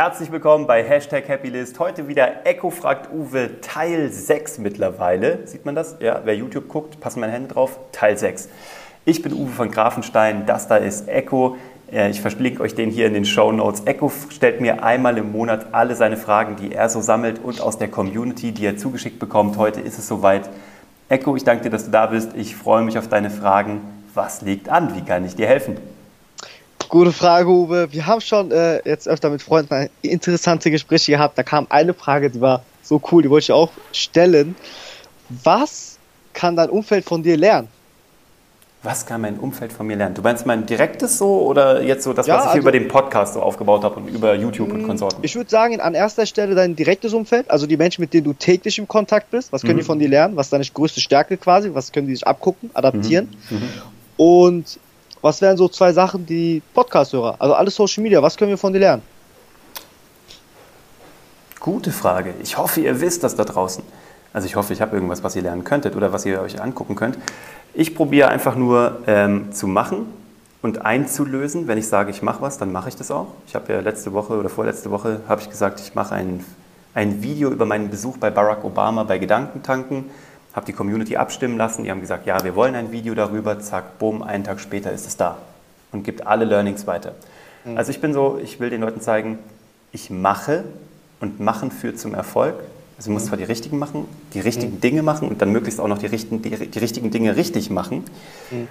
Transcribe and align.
Herzlich 0.00 0.30
willkommen 0.30 0.68
bei 0.68 0.84
Hashtag 0.84 1.28
Happylist. 1.28 1.80
Heute 1.80 2.06
wieder 2.06 2.46
Echo 2.46 2.70
fragt 2.70 3.12
Uwe 3.12 3.60
Teil 3.60 4.12
6 4.12 4.58
mittlerweile. 4.58 5.44
Sieht 5.48 5.66
man 5.66 5.74
das? 5.74 5.96
Ja, 5.98 6.20
wer 6.22 6.36
YouTube 6.36 6.68
guckt, 6.68 7.00
passen 7.00 7.18
meine 7.18 7.32
Hände 7.32 7.52
drauf. 7.52 7.80
Teil 7.90 8.16
6. 8.16 8.48
Ich 9.04 9.22
bin 9.22 9.32
Uwe 9.32 9.50
von 9.50 9.72
Grafenstein. 9.72 10.46
Das 10.46 10.68
da 10.68 10.76
ist 10.76 11.08
Echo. 11.08 11.56
Ich 11.90 12.20
verlinke 12.20 12.62
euch 12.62 12.76
den 12.76 12.90
hier 12.90 13.08
in 13.08 13.14
den 13.14 13.24
Show 13.24 13.50
Notes. 13.50 13.82
Echo 13.86 14.12
stellt 14.30 14.60
mir 14.60 14.84
einmal 14.84 15.18
im 15.18 15.32
Monat 15.32 15.74
alle 15.74 15.96
seine 15.96 16.16
Fragen, 16.16 16.54
die 16.54 16.72
er 16.72 16.88
so 16.88 17.00
sammelt 17.00 17.40
und 17.42 17.60
aus 17.60 17.76
der 17.76 17.88
Community, 17.88 18.52
die 18.52 18.66
er 18.66 18.76
zugeschickt 18.76 19.18
bekommt. 19.18 19.56
Heute 19.56 19.80
ist 19.80 19.98
es 19.98 20.06
soweit. 20.06 20.48
Echo, 21.08 21.34
ich 21.34 21.42
danke 21.42 21.64
dir, 21.64 21.70
dass 21.70 21.86
du 21.86 21.90
da 21.90 22.06
bist. 22.06 22.36
Ich 22.36 22.54
freue 22.54 22.84
mich 22.84 22.98
auf 22.98 23.08
deine 23.08 23.30
Fragen. 23.30 23.80
Was 24.14 24.42
liegt 24.42 24.68
an? 24.68 24.94
Wie 24.94 25.02
kann 25.02 25.24
ich 25.24 25.34
dir 25.34 25.48
helfen? 25.48 25.76
Gute 26.88 27.12
Frage, 27.12 27.48
Uwe. 27.50 27.92
Wir 27.92 28.06
haben 28.06 28.20
schon 28.22 28.50
äh, 28.50 28.80
jetzt 28.88 29.06
öfter 29.08 29.28
mit 29.28 29.42
Freunden 29.42 29.90
interessante 30.00 30.70
Gespräche 30.70 31.12
gehabt. 31.12 31.36
Da 31.36 31.42
kam 31.42 31.66
eine 31.68 31.92
Frage, 31.92 32.30
die 32.30 32.40
war 32.40 32.62
so 32.82 33.00
cool, 33.12 33.22
die 33.22 33.28
wollte 33.28 33.44
ich 33.44 33.52
auch 33.52 33.70
stellen. 33.92 34.56
Was 35.44 35.98
kann 36.32 36.56
dein 36.56 36.70
Umfeld 36.70 37.04
von 37.04 37.22
dir 37.22 37.36
lernen? 37.36 37.68
Was 38.82 39.04
kann 39.04 39.20
mein 39.20 39.38
Umfeld 39.38 39.72
von 39.72 39.86
mir 39.86 39.96
lernen? 39.96 40.14
Du 40.14 40.22
meinst 40.22 40.46
mein 40.46 40.64
direktes 40.64 41.18
so 41.18 41.42
oder 41.42 41.82
jetzt 41.82 42.04
so 42.04 42.12
das, 42.12 42.26
ja, 42.26 42.36
was 42.36 42.42
ich 42.44 42.48
also, 42.50 42.60
über 42.60 42.72
den 42.72 42.88
Podcast 42.88 43.34
so 43.34 43.42
aufgebaut 43.42 43.82
habe 43.82 43.96
und 43.96 44.08
über 44.08 44.34
YouTube 44.34 44.72
und 44.72 44.84
mm, 44.84 44.86
Konsorten? 44.86 45.18
Ich 45.22 45.34
würde 45.34 45.50
sagen, 45.50 45.80
an 45.80 45.94
erster 45.94 46.24
Stelle 46.24 46.54
dein 46.54 46.76
direktes 46.76 47.12
Umfeld, 47.12 47.50
also 47.50 47.66
die 47.66 47.76
Menschen, 47.76 48.00
mit 48.00 48.14
denen 48.14 48.24
du 48.24 48.32
täglich 48.32 48.78
im 48.78 48.86
Kontakt 48.86 49.32
bist. 49.32 49.52
Was 49.52 49.62
können 49.62 49.74
mhm. 49.74 49.78
die 49.80 49.84
von 49.84 49.98
dir 49.98 50.08
lernen? 50.08 50.36
Was 50.36 50.46
ist 50.46 50.52
deine 50.52 50.64
größte 50.64 51.00
Stärke 51.00 51.36
quasi? 51.36 51.74
Was 51.74 51.92
können 51.92 52.06
die 52.06 52.14
sich 52.14 52.26
abgucken, 52.26 52.70
adaptieren? 52.72 53.36
Mhm. 53.50 53.56
Mhm. 53.56 53.68
Und 54.16 54.78
was 55.20 55.40
wären 55.40 55.56
so 55.56 55.68
zwei 55.68 55.92
Sachen, 55.92 56.24
die 56.26 56.62
Podcast-Hörer, 56.74 57.36
also 57.38 57.54
alles 57.54 57.74
Social 57.74 58.02
Media, 58.02 58.22
was 58.22 58.36
können 58.36 58.50
wir 58.50 58.58
von 58.58 58.72
dir 58.72 58.80
lernen? 58.80 59.02
Gute 61.60 61.90
Frage. 61.90 62.34
Ich 62.42 62.56
hoffe, 62.56 62.80
ihr 62.80 63.00
wisst 63.00 63.24
das 63.24 63.34
da 63.34 63.44
draußen. 63.44 63.82
Also 64.32 64.46
ich 64.46 64.56
hoffe, 64.56 64.72
ich 64.72 64.80
habe 64.80 64.94
irgendwas, 64.94 65.24
was 65.24 65.34
ihr 65.36 65.42
lernen 65.42 65.64
könntet 65.64 65.96
oder 65.96 66.12
was 66.12 66.24
ihr 66.24 66.40
euch 66.40 66.60
angucken 66.60 66.94
könnt. 66.94 67.18
Ich 67.74 67.94
probiere 67.94 68.28
einfach 68.28 68.54
nur 68.54 68.98
ähm, 69.06 69.52
zu 69.52 69.66
machen 69.66 70.06
und 70.62 70.84
einzulösen. 70.84 71.66
Wenn 71.66 71.78
ich 71.78 71.88
sage, 71.88 72.10
ich 72.10 72.22
mache 72.22 72.42
was, 72.42 72.58
dann 72.58 72.72
mache 72.72 72.88
ich 72.88 72.96
das 72.96 73.10
auch. 73.10 73.28
Ich 73.46 73.54
habe 73.54 73.72
ja 73.72 73.80
letzte 73.80 74.12
Woche 74.12 74.34
oder 74.34 74.48
vorletzte 74.48 74.90
Woche 74.90 75.20
habe 75.28 75.40
ich 75.40 75.50
gesagt, 75.50 75.80
ich 75.80 75.94
mache 75.94 76.14
ein, 76.14 76.44
ein 76.94 77.22
Video 77.22 77.50
über 77.50 77.66
meinen 77.66 77.90
Besuch 77.90 78.18
bei 78.18 78.30
Barack 78.30 78.64
Obama 78.64 79.02
bei 79.02 79.18
Gedankentanken. 79.18 80.06
Habe 80.58 80.66
die 80.66 80.72
Community 80.72 81.16
abstimmen 81.16 81.56
lassen. 81.56 81.84
Die 81.84 81.90
haben 81.92 82.00
gesagt, 82.00 82.26
ja, 82.26 82.42
wir 82.42 82.56
wollen 82.56 82.74
ein 82.74 82.90
Video 82.90 83.14
darüber. 83.14 83.60
Zack, 83.60 84.00
bumm, 84.00 84.24
einen 84.24 84.42
Tag 84.42 84.58
später 84.58 84.90
ist 84.90 85.06
es 85.06 85.16
da 85.16 85.38
und 85.92 86.02
gibt 86.02 86.26
alle 86.26 86.44
Learnings 86.44 86.84
weiter. 86.88 87.12
Mhm. 87.64 87.76
Also 87.76 87.92
ich 87.92 88.00
bin 88.00 88.12
so, 88.12 88.40
ich 88.42 88.58
will 88.58 88.68
den 88.68 88.80
Leuten 88.80 89.00
zeigen, 89.00 89.38
ich 89.92 90.10
mache 90.10 90.64
und 91.20 91.38
machen 91.38 91.70
führt 91.70 92.00
zum 92.00 92.12
Erfolg. 92.12 92.56
Also 92.96 93.10
du 93.10 93.12
musst 93.12 93.26
zwar 93.26 93.38
die 93.38 93.44
richtigen 93.44 93.78
machen, 93.78 94.08
die 94.34 94.40
richtigen 94.40 94.74
mhm. 94.74 94.80
Dinge 94.80 95.02
machen 95.04 95.28
und 95.28 95.40
dann 95.40 95.52
möglichst 95.52 95.80
auch 95.80 95.86
noch 95.86 95.98
die, 95.98 96.06
richten, 96.06 96.42
die, 96.42 96.50
die 96.50 96.78
richtigen 96.80 97.12
Dinge 97.12 97.36
richtig 97.36 97.70
machen. 97.70 98.02
Mhm. 98.50 98.66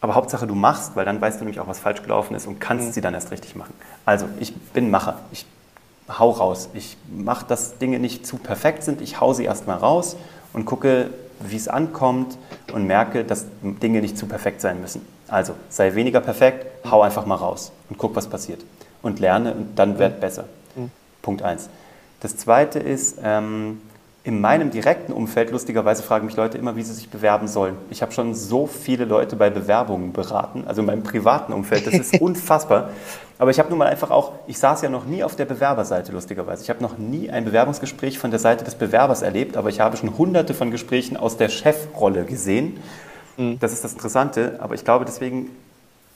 Aber 0.00 0.16
Hauptsache 0.16 0.44
du 0.44 0.56
machst, 0.56 0.96
weil 0.96 1.04
dann 1.04 1.20
weißt 1.20 1.38
du 1.38 1.44
nämlich 1.44 1.60
auch, 1.60 1.68
was 1.68 1.78
falsch 1.78 2.02
gelaufen 2.02 2.34
ist 2.34 2.48
und 2.48 2.58
kannst 2.58 2.88
mhm. 2.88 2.92
sie 2.94 3.00
dann 3.00 3.14
erst 3.14 3.30
richtig 3.30 3.54
machen. 3.54 3.74
Also 4.04 4.26
ich 4.40 4.56
bin 4.56 4.90
Macher. 4.90 5.20
Ich 5.30 5.46
hau 6.08 6.30
raus. 6.30 6.68
Ich 6.74 6.96
mache, 7.16 7.46
dass 7.46 7.78
Dinge 7.78 8.00
nicht 8.00 8.26
zu 8.26 8.38
perfekt 8.38 8.82
sind. 8.82 9.00
Ich 9.00 9.20
hau 9.20 9.34
sie 9.34 9.44
erstmal 9.44 9.76
raus 9.76 10.16
und 10.52 10.64
gucke, 10.64 11.10
wie 11.40 11.56
es 11.56 11.68
ankommt 11.68 12.38
und 12.72 12.86
merke, 12.86 13.24
dass 13.24 13.46
Dinge 13.62 14.00
nicht 14.00 14.18
zu 14.18 14.26
perfekt 14.26 14.60
sein 14.60 14.80
müssen. 14.80 15.02
Also 15.28 15.54
sei 15.68 15.94
weniger 15.94 16.20
perfekt, 16.20 16.66
hau 16.90 17.02
einfach 17.02 17.26
mal 17.26 17.36
raus 17.36 17.72
und 17.90 17.98
guck, 17.98 18.16
was 18.16 18.28
passiert. 18.28 18.64
Und 19.02 19.20
lerne 19.20 19.54
und 19.54 19.78
dann 19.78 19.98
werd 19.98 20.20
besser. 20.20 20.44
Mhm. 20.74 20.90
Punkt 21.22 21.42
1. 21.42 21.68
Das 22.20 22.36
zweite 22.36 22.78
ist, 22.78 23.18
ähm, 23.22 23.80
in 24.24 24.40
meinem 24.40 24.70
direkten 24.70 25.12
Umfeld, 25.12 25.50
lustigerweise 25.52 26.02
fragen 26.02 26.26
mich 26.26 26.36
Leute 26.36 26.58
immer, 26.58 26.76
wie 26.76 26.82
sie 26.82 26.92
sich 26.92 27.08
bewerben 27.08 27.48
sollen. 27.48 27.76
Ich 27.90 28.02
habe 28.02 28.12
schon 28.12 28.34
so 28.34 28.66
viele 28.66 29.06
Leute 29.06 29.36
bei 29.36 29.48
Bewerbungen 29.48 30.12
beraten, 30.12 30.64
also 30.66 30.82
in 30.82 30.86
meinem 30.86 31.02
privaten 31.02 31.52
Umfeld, 31.52 31.86
das 31.86 31.94
ist 31.94 32.14
unfassbar. 32.20 32.90
Aber 33.38 33.52
ich 33.52 33.58
habe 33.60 33.68
nun 33.68 33.78
mal 33.78 33.86
einfach 33.86 34.10
auch, 34.10 34.32
ich 34.48 34.58
saß 34.58 34.82
ja 34.82 34.90
noch 34.90 35.04
nie 35.04 35.22
auf 35.22 35.36
der 35.36 35.44
Bewerberseite, 35.44 36.10
lustigerweise. 36.10 36.64
Ich 36.64 36.70
habe 36.70 36.82
noch 36.82 36.98
nie 36.98 37.30
ein 37.30 37.44
Bewerbungsgespräch 37.44 38.18
von 38.18 38.30
der 38.30 38.40
Seite 38.40 38.64
des 38.64 38.74
Bewerbers 38.74 39.22
erlebt, 39.22 39.56
aber 39.56 39.68
ich 39.68 39.80
habe 39.80 39.96
schon 39.96 40.18
hunderte 40.18 40.54
von 40.54 40.72
Gesprächen 40.72 41.16
aus 41.16 41.36
der 41.36 41.48
Chefrolle 41.48 42.24
gesehen. 42.24 42.78
Mhm. 43.36 43.58
Das 43.60 43.72
ist 43.72 43.84
das 43.84 43.92
Interessante, 43.92 44.58
aber 44.60 44.74
ich 44.74 44.84
glaube, 44.84 45.04
deswegen 45.04 45.50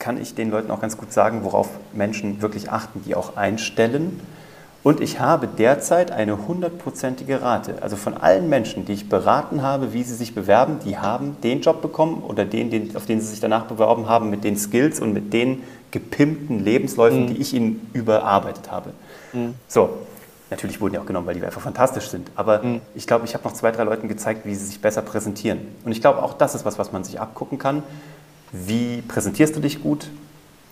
kann 0.01 0.21
ich 0.21 0.35
den 0.35 0.51
Leuten 0.51 0.73
auch 0.73 0.81
ganz 0.81 0.97
gut 0.97 1.13
sagen, 1.13 1.45
worauf 1.45 1.69
Menschen 1.93 2.43
wirklich 2.43 2.71
achten, 2.73 3.03
die 3.07 3.15
auch 3.15 3.37
einstellen 3.37 4.21
und 4.83 5.01
ich 5.01 5.21
habe 5.21 5.47
derzeit 5.47 6.11
eine 6.11 6.49
hundertprozentige 6.49 7.41
Rate. 7.41 7.77
Also 7.83 7.97
von 7.97 8.15
allen 8.15 8.49
Menschen, 8.49 8.85
die 8.85 8.95
ich 8.95 9.09
beraten 9.09 9.63
habe, 9.63 9.93
wie 9.93 10.03
sie 10.03 10.15
sich 10.15 10.35
bewerben, 10.35 10.79
die 10.85 10.99
haben 10.99 11.37
den 11.43 11.61
Job 11.61 11.83
bekommen 11.83 12.23
oder 12.23 12.45
den, 12.45 12.71
den 12.71 12.97
auf 12.97 13.07
den 13.07 13.21
sie 13.21 13.29
sich 13.29 13.41
danach 13.41 13.67
beworben 13.67 14.09
haben, 14.09 14.29
mit 14.29 14.43
den 14.43 14.57
Skills 14.57 14.99
und 14.99 15.13
mit 15.13 15.33
den 15.33 15.63
gepimpten 15.93 16.65
Lebensläufen, 16.65 17.25
mhm. 17.25 17.27
die 17.29 17.37
ich 17.41 17.55
ihnen 17.55 17.89
überarbeitet 17.93 18.73
habe. 18.73 18.93
Mhm. 19.33 19.55
So, 19.69 19.91
natürlich 20.51 20.81
wurden 20.81 20.95
die 20.95 20.99
auch 20.99 21.07
genommen, 21.07 21.29
weil 21.29 21.35
die 21.35 21.45
einfach 21.45 21.61
fantastisch 21.61 22.09
sind. 22.09 22.31
Aber 22.35 22.63
mhm. 22.63 22.81
ich 22.97 23.07
glaube, 23.07 23.25
ich 23.25 23.35
habe 23.35 23.45
noch 23.45 23.53
zwei, 23.53 23.71
drei 23.71 23.85
Leuten 23.85 24.09
gezeigt, 24.09 24.47
wie 24.47 24.55
sie 24.57 24.67
sich 24.67 24.81
besser 24.81 25.03
präsentieren. 25.03 25.61
Und 25.85 25.93
ich 25.93 26.01
glaube, 26.01 26.23
auch 26.23 26.35
das 26.35 26.57
ist 26.57 26.65
was, 26.65 26.79
was 26.79 26.91
man 26.91 27.05
sich 27.05 27.21
abgucken 27.21 27.59
kann. 27.59 27.85
Wie 28.51 29.03
präsentierst 29.03 29.55
du 29.55 29.61
dich 29.61 29.81
gut? 29.81 30.09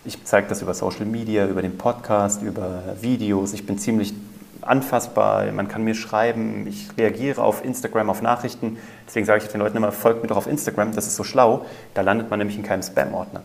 Ich 0.03 0.23
zeige 0.23 0.47
das 0.47 0.63
über 0.63 0.73
Social 0.73 1.05
Media, 1.05 1.45
über 1.45 1.61
den 1.61 1.77
Podcast, 1.77 2.41
über 2.41 2.81
Videos. 3.01 3.53
Ich 3.53 3.67
bin 3.67 3.77
ziemlich 3.77 4.13
anfassbar, 4.61 5.51
man 5.51 5.67
kann 5.67 5.83
mir 5.83 5.93
schreiben, 5.93 6.65
ich 6.67 6.89
reagiere 6.97 7.41
auf 7.41 7.63
Instagram, 7.63 8.09
auf 8.09 8.21
Nachrichten. 8.21 8.77
Deswegen 9.07 9.25
sage 9.25 9.43
ich 9.43 9.51
den 9.51 9.61
Leuten 9.61 9.77
immer, 9.77 9.91
folgt 9.91 10.23
mir 10.23 10.27
doch 10.27 10.37
auf 10.37 10.47
Instagram, 10.47 10.93
das 10.95 11.05
ist 11.05 11.15
so 11.15 11.23
schlau. 11.23 11.65
Da 11.93 12.01
landet 12.01 12.29
man 12.29 12.39
nämlich 12.39 12.57
in 12.57 12.63
keinem 12.63 12.81
Spam-Ordner. 12.81 13.43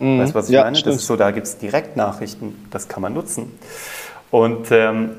Mhm. 0.00 0.20
Weißt 0.20 0.32
du, 0.32 0.34
was 0.38 0.48
ich 0.48 0.54
ja, 0.54 0.64
meine? 0.64 0.76
Stimmt. 0.76 0.96
Das 0.96 1.02
ist 1.02 1.06
so, 1.06 1.16
da 1.16 1.30
gibt 1.30 1.46
es 1.46 1.58
Direktnachrichten, 1.58 2.68
das 2.70 2.88
kann 2.88 3.02
man 3.02 3.14
nutzen. 3.14 3.52
Und 4.32 4.72
ähm, 4.72 5.10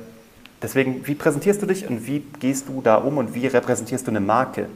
deswegen, 0.62 1.08
wie 1.08 1.16
präsentierst 1.16 1.62
du 1.62 1.66
dich 1.66 1.90
und 1.90 2.08
wie 2.08 2.26
gehst 2.40 2.68
du 2.68 2.82
da 2.82 2.96
um 2.96 3.18
und 3.18 3.36
wie 3.36 3.48
repräsentierst 3.48 4.06
du 4.06 4.12
eine 4.12 4.20
Marke? 4.20 4.68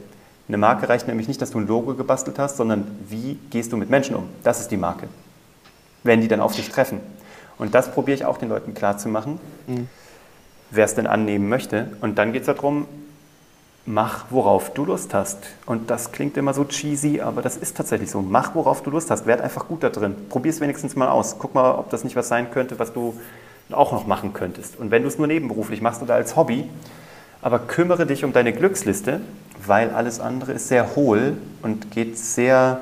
Eine 0.48 0.58
Marke 0.58 0.88
reicht 0.88 1.06
nämlich 1.06 1.28
nicht, 1.28 1.42
dass 1.42 1.50
du 1.50 1.58
ein 1.58 1.66
Logo 1.66 1.94
gebastelt 1.94 2.38
hast, 2.38 2.56
sondern 2.56 2.86
wie 3.08 3.36
gehst 3.50 3.72
du 3.72 3.76
mit 3.76 3.90
Menschen 3.90 4.16
um? 4.16 4.28
Das 4.42 4.60
ist 4.60 4.70
die 4.70 4.78
Marke 4.78 5.08
wenn 6.06 6.20
die 6.20 6.28
dann 6.28 6.40
auf 6.40 6.54
dich 6.54 6.68
treffen. 6.68 7.00
Und 7.58 7.74
das 7.74 7.90
probiere 7.90 8.16
ich 8.16 8.24
auch 8.24 8.38
den 8.38 8.48
Leuten 8.48 8.74
klarzumachen, 8.74 9.38
mhm. 9.66 9.88
wer 10.70 10.84
es 10.84 10.94
denn 10.94 11.06
annehmen 11.06 11.48
möchte. 11.48 11.88
Und 12.00 12.18
dann 12.18 12.32
geht 12.32 12.42
es 12.42 12.46
darum, 12.46 12.86
mach, 13.86 14.26
worauf 14.30 14.74
du 14.74 14.84
Lust 14.84 15.14
hast. 15.14 15.38
Und 15.64 15.90
das 15.90 16.12
klingt 16.12 16.36
immer 16.36 16.52
so 16.52 16.64
cheesy, 16.64 17.20
aber 17.20 17.40
das 17.40 17.56
ist 17.56 17.76
tatsächlich 17.76 18.10
so. 18.10 18.20
Mach, 18.20 18.54
worauf 18.54 18.82
du 18.82 18.90
Lust 18.90 19.10
hast. 19.10 19.26
Werd 19.26 19.40
einfach 19.40 19.68
gut 19.68 19.82
da 19.82 19.88
drin. 19.88 20.14
Probier 20.28 20.50
es 20.50 20.60
wenigstens 20.60 20.96
mal 20.96 21.08
aus. 21.08 21.36
Guck 21.38 21.54
mal, 21.54 21.72
ob 21.72 21.90
das 21.90 22.04
nicht 22.04 22.16
was 22.16 22.28
sein 22.28 22.50
könnte, 22.50 22.78
was 22.78 22.92
du 22.92 23.14
auch 23.70 23.92
noch 23.92 24.06
machen 24.06 24.32
könntest. 24.32 24.78
Und 24.78 24.90
wenn 24.90 25.02
du 25.02 25.08
es 25.08 25.18
nur 25.18 25.26
nebenberuflich 25.26 25.80
machst 25.80 26.02
oder 26.02 26.14
als 26.14 26.36
Hobby, 26.36 26.68
aber 27.42 27.58
kümmere 27.60 28.06
dich 28.06 28.24
um 28.24 28.32
deine 28.32 28.52
Glücksliste, 28.52 29.20
weil 29.64 29.90
alles 29.90 30.20
andere 30.20 30.52
ist 30.52 30.68
sehr 30.68 30.96
hohl 30.96 31.36
und 31.62 31.90
geht 31.90 32.18
sehr 32.18 32.80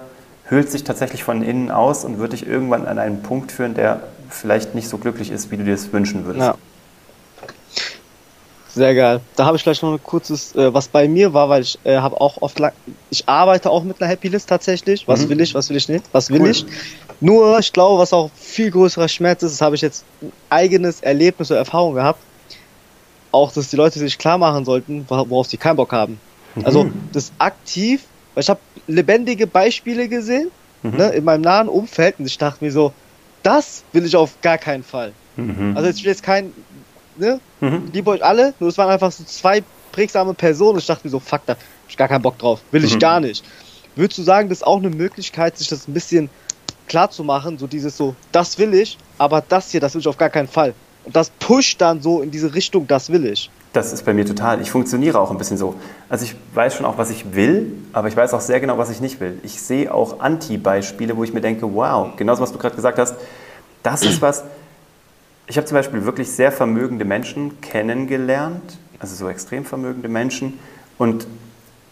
hüllt 0.55 0.71
sich 0.71 0.85
tatsächlich 0.85 1.25
von 1.25 1.43
innen 1.43 1.71
aus 1.71 2.05
und 2.05 2.19
wird 2.19 2.33
dich 2.33 2.47
irgendwann 2.47 2.87
an 2.87 2.99
einen 2.99 3.23
Punkt 3.23 3.53
führen, 3.53 3.75
der 3.75 4.01
vielleicht 4.31 4.75
nicht 4.75 4.89
so 4.89 4.99
glücklich 4.99 5.31
ist, 5.31 5.51
wie 5.51 5.57
du 5.57 5.65
dir 5.65 5.75
es 5.75 5.93
wünschen 5.93 6.25
würdest. 6.25 6.47
Ja. 6.47 6.55
Sehr 8.75 8.95
geil. 8.97 9.21
Da 9.37 9.45
habe 9.45 9.57
ich 9.57 9.63
gleich 9.63 9.81
noch 9.83 9.93
ein 9.93 10.03
kurzes, 10.03 10.53
äh, 10.57 10.75
was 10.75 10.89
bei 10.89 11.07
mir 11.07 11.33
war, 11.33 11.49
weil 11.49 11.63
ich 11.63 11.79
äh, 11.85 11.97
habe 11.99 12.21
auch 12.21 12.43
oft 12.43 12.59
lang, 12.59 12.73
ich 13.09 13.29
arbeite 13.29 13.71
auch 13.71 13.85
mit 13.85 14.03
einer 14.03 14.11
Happy 14.11 14.27
List 14.27 14.49
tatsächlich. 14.49 15.07
Was 15.07 15.21
mhm. 15.21 15.29
will 15.29 15.41
ich, 15.43 15.55
was 15.55 15.71
will 15.71 15.77
ich 15.77 15.89
nicht, 15.89 16.05
was 16.11 16.29
will 16.29 16.41
cool. 16.41 16.51
ich. 16.51 16.67
Nur, 17.21 17.61
ich 17.61 17.73
glaube, 17.73 18.01
was 18.01 18.13
auch 18.13 18.31
viel 18.35 18.73
größerer 18.73 19.07
Schmerz 19.07 19.45
ist, 19.45 19.53
das 19.53 19.61
habe 19.61 19.77
ich 19.77 19.83
jetzt 19.83 20.05
ein 20.21 20.33
eigenes 20.51 21.01
Erlebnis 21.03 21.53
oder 21.53 21.59
Erfahrung 21.61 21.95
gehabt. 21.95 22.19
Auch, 23.31 23.53
dass 23.53 23.69
die 23.69 23.77
Leute 23.77 24.01
sich 24.01 24.19
klar 24.19 24.39
machen 24.39 24.65
sollten, 24.65 25.05
worauf 25.09 25.47
sie 25.47 25.57
keinen 25.57 25.77
Bock 25.77 25.93
haben. 25.93 26.19
Mhm. 26.57 26.65
Also, 26.65 26.91
das 27.13 27.31
aktiv 27.39 28.03
weil 28.35 28.43
ich 28.43 28.51
habe 28.51 28.61
lebendige 28.87 29.47
Beispiele 29.47 30.09
gesehen 30.09 30.51
mhm. 30.83 30.97
ne, 30.97 31.09
in 31.11 31.25
meinem 31.25 31.43
nahen 31.43 31.69
Umfeld 31.69 32.17
und 32.19 32.27
ich 32.27 32.39
dachte 32.39 32.65
mir 32.65 32.73
so, 32.73 32.93
das 33.43 33.85
will 33.93 34.05
ich 34.05 34.17
auf 34.17 34.41
gar 34.41 34.59
keinen 34.59 34.83
Fall. 34.83 35.13
Mhm. 35.37 35.73
Also 35.77 35.89
jetzt 35.89 36.01
jetzt 36.03 36.23
kein, 36.23 36.53
ne, 37.17 37.41
mhm. 37.61 37.91
liebe 37.93 38.11
euch 38.11 38.25
alle, 38.25 38.55
nur 38.61 38.69
es 38.69 38.79
waren 38.79 38.91
einfach 38.91 39.13
so 39.13 39.25
zwei 39.25 39.63
prägsame 39.93 40.35
Personen 40.35 40.79
ich 40.79 40.87
dachte 40.87 41.07
mir 41.07 41.11
so, 41.11 41.21
fuck, 41.21 41.43
da 41.47 41.53
hab 41.53 41.61
ich 41.89 41.97
gar 41.97 42.09
keinen 42.09 42.23
Bock 42.23 42.39
drauf, 42.39 42.61
will 42.71 42.85
ich 42.85 42.95
mhm. 42.95 43.01
gar 43.01 43.21
nicht. 43.21 43.45
Würdest 43.97 44.19
du 44.19 44.23
sagen, 44.23 44.49
das 44.49 44.59
ist 44.59 44.65
auch 44.65 44.79
eine 44.79 44.91
Möglichkeit, 44.91 45.57
sich 45.57 45.69
das 45.69 45.87
ein 45.87 45.95
bisschen 45.95 46.29
klar 46.89 47.11
zu 47.11 47.23
machen, 47.25 47.59
so 47.59 47.67
dieses 47.67 47.97
so, 47.97 48.15
das 48.33 48.59
will 48.59 48.75
ich, 48.75 48.99
aber 49.19 49.41
das 49.41 49.71
hier, 49.71 49.81
das 49.81 49.95
will 49.95 50.01
ich 50.01 50.09
auf 50.09 50.19
gar 50.19 50.31
keinen 50.31 50.49
Fall. 50.49 50.75
Und 51.05 51.15
das 51.15 51.31
pusht 51.31 51.81
dann 51.81 52.01
so 52.01 52.23
in 52.23 52.31
diese 52.31 52.55
Richtung, 52.55 52.87
das 52.87 53.11
will 53.11 53.27
ich. 53.27 53.51
Das 53.73 53.93
ist 53.93 54.05
bei 54.05 54.15
mir 54.15 54.25
total. 54.25 54.61
Ich 54.61 54.71
funktioniere 54.71 55.19
auch 55.19 55.31
ein 55.31 55.39
bisschen 55.39 55.57
so. 55.57 55.75
Also 56.09 56.25
ich 56.25 56.35
weiß 56.55 56.77
schon 56.77 56.87
auch, 56.87 56.97
was 56.97 57.11
ich 57.11 57.35
will, 57.35 57.73
aber 57.93 58.09
ich 58.09 58.17
weiß 58.17 58.33
auch 58.35 58.41
sehr 58.41 58.61
genau, 58.61 58.79
was 58.79 58.89
ich 58.91 59.01
nicht 59.01 59.21
will. 59.21 59.39
Ich 59.43 59.61
sehe 59.61 59.93
auch 59.93 60.21
Anti-Beispiele, 60.21 61.17
wo 61.17 61.25
ich 61.25 61.35
mir 61.35 61.41
denke, 61.41 61.75
wow, 61.75 62.15
genauso 62.17 62.43
was 62.43 62.53
du 62.53 62.59
gerade 62.59 62.77
gesagt 62.77 62.99
hast, 62.99 63.17
das 63.83 64.03
ist 64.05 64.23
was, 64.23 64.45
Ich 65.47 65.57
habe 65.57 65.67
zum 65.67 65.77
Beispiel 65.77 66.05
wirklich 66.07 66.31
sehr 66.31 66.51
vermögende 66.51 67.05
Menschen 67.05 67.61
kennengelernt, 67.61 68.79
also 68.99 69.15
so 69.15 69.29
extrem 69.29 69.65
vermögende 69.65 70.09
Menschen. 70.09 70.59
Und 70.97 71.27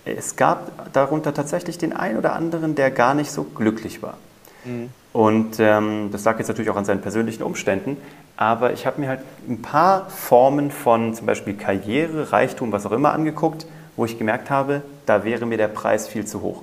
es 0.05 0.37
gab 0.37 0.93
darunter 0.93 1.35
tatsächlich 1.35 1.77
den 1.77 1.93
einen 1.93 2.19
oder 2.19 2.35
anderen, 2.35 2.75
der 2.75 2.91
gar 2.91 3.15
nicht 3.15 3.31
so 3.31 3.45
glücklich 3.45 4.03
war. 4.03 4.17
Mhm. 4.65 4.89
Und 5.13 5.61
ähm, 5.61 6.09
das 6.11 6.25
lag 6.25 6.39
jetzt 6.39 6.49
natürlich 6.49 6.71
auch 6.71 6.77
an 6.77 6.85
seinen 6.85 7.03
persönlichen 7.03 7.43
Umständen. 7.43 7.97
Aber 8.37 8.73
ich 8.73 8.87
habe 8.87 9.01
mir 9.01 9.09
halt 9.09 9.21
ein 9.49 9.61
paar 9.61 10.09
Formen 10.09 10.71
von 10.71 11.15
zum 11.15 11.27
Beispiel 11.27 11.55
Karriere, 11.55 12.33
Reichtum, 12.33 12.73
was 12.73 12.87
auch 12.87 12.93
immer 12.93 13.13
angeguckt, 13.13 13.67
wo 13.97 14.05
ich 14.05 14.19
gemerkt 14.19 14.51
habe, 14.51 14.83
da 15.05 15.25
wäre 15.25 15.45
mir 15.45 15.59
der 15.59 15.69
Preis 15.69 16.09
viel 16.09 16.25
zu 16.25 16.41
hoch. 16.41 16.63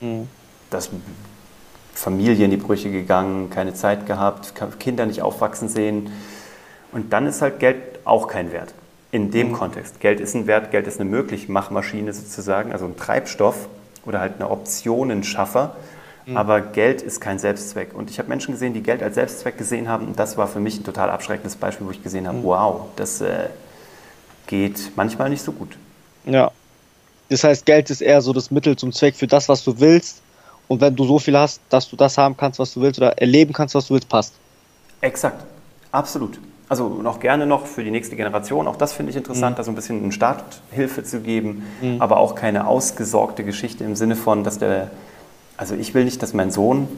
Mhm. 0.00 0.28
Das 0.70 0.90
Familie 1.94 2.44
in 2.44 2.50
die 2.50 2.58
Brüche 2.58 2.90
gegangen, 2.90 3.48
keine 3.48 3.72
Zeit 3.72 4.06
gehabt, 4.06 4.52
Kinder 4.78 5.06
nicht 5.06 5.22
aufwachsen 5.22 5.68
sehen. 5.68 6.10
Und 6.92 7.12
dann 7.12 7.26
ist 7.26 7.40
halt 7.40 7.58
Geld 7.58 7.76
auch 8.04 8.28
kein 8.28 8.52
Wert. 8.52 8.74
In 9.10 9.30
dem 9.30 9.48
mhm. 9.48 9.52
Kontext. 9.54 10.00
Geld 10.00 10.20
ist 10.20 10.34
ein 10.34 10.46
Wert, 10.46 10.70
Geld 10.70 10.86
ist 10.86 11.00
eine 11.00 11.08
Möglichmachmaschine 11.08 12.12
sozusagen, 12.12 12.72
also 12.72 12.84
ein 12.84 12.96
Treibstoff 12.96 13.68
oder 14.04 14.20
halt 14.20 14.34
eine 14.38 14.50
Optionenschaffer. 14.50 15.74
Mhm. 16.26 16.36
Aber 16.36 16.60
Geld 16.60 17.02
ist 17.02 17.20
kein 17.20 17.38
Selbstzweck. 17.38 17.94
Und 17.94 18.10
ich 18.10 18.18
habe 18.18 18.28
Menschen 18.28 18.52
gesehen, 18.52 18.74
die 18.74 18.82
Geld 18.82 19.02
als 19.02 19.14
Selbstzweck 19.14 19.56
gesehen 19.56 19.88
haben. 19.88 20.08
Und 20.08 20.18
das 20.18 20.36
war 20.36 20.46
für 20.48 20.60
mich 20.60 20.78
ein 20.78 20.84
total 20.84 21.10
abschreckendes 21.10 21.56
Beispiel, 21.56 21.86
wo 21.86 21.90
ich 21.90 22.02
gesehen 22.02 22.26
habe, 22.26 22.38
mhm. 22.38 22.44
wow, 22.44 22.80
das 22.96 23.20
äh, 23.20 23.48
geht 24.46 24.92
manchmal 24.96 25.30
nicht 25.30 25.42
so 25.42 25.52
gut. 25.52 25.76
Ja. 26.24 26.50
Das 27.28 27.42
heißt, 27.42 27.66
Geld 27.66 27.90
ist 27.90 28.02
eher 28.02 28.20
so 28.20 28.32
das 28.32 28.50
Mittel 28.50 28.76
zum 28.76 28.92
Zweck 28.92 29.16
für 29.16 29.26
das, 29.26 29.48
was 29.48 29.64
du 29.64 29.80
willst 29.80 30.22
und 30.68 30.80
wenn 30.80 30.94
du 30.96 31.04
so 31.04 31.18
viel 31.18 31.36
hast, 31.36 31.60
dass 31.68 31.88
du 31.88 31.96
das 31.96 32.18
haben 32.18 32.36
kannst, 32.36 32.58
was 32.58 32.74
du 32.74 32.80
willst 32.80 32.98
oder 32.98 33.18
erleben 33.18 33.52
kannst, 33.52 33.74
was 33.74 33.88
du 33.88 33.94
willst, 33.94 34.08
passt. 34.08 34.34
Exakt, 35.00 35.44
absolut. 35.92 36.38
Also 36.68 36.88
noch 36.88 37.20
gerne 37.20 37.46
noch 37.46 37.66
für 37.66 37.84
die 37.84 37.92
nächste 37.92 38.16
Generation, 38.16 38.66
auch 38.66 38.76
das 38.76 38.92
finde 38.92 39.10
ich 39.10 39.16
interessant, 39.16 39.54
mhm. 39.54 39.56
da 39.58 39.64
so 39.64 39.70
ein 39.70 39.76
bisschen 39.76 40.02
eine 40.02 40.12
Starthilfe 40.12 41.04
zu 41.04 41.20
geben, 41.20 41.64
mhm. 41.80 42.00
aber 42.00 42.16
auch 42.16 42.34
keine 42.34 42.66
ausgesorgte 42.66 43.44
Geschichte 43.44 43.84
im 43.84 43.94
Sinne 43.94 44.16
von, 44.16 44.42
dass 44.42 44.58
der, 44.58 44.90
also 45.56 45.74
ich 45.74 45.94
will 45.94 46.04
nicht, 46.04 46.22
dass 46.22 46.34
mein 46.34 46.50
Sohn, 46.50 46.88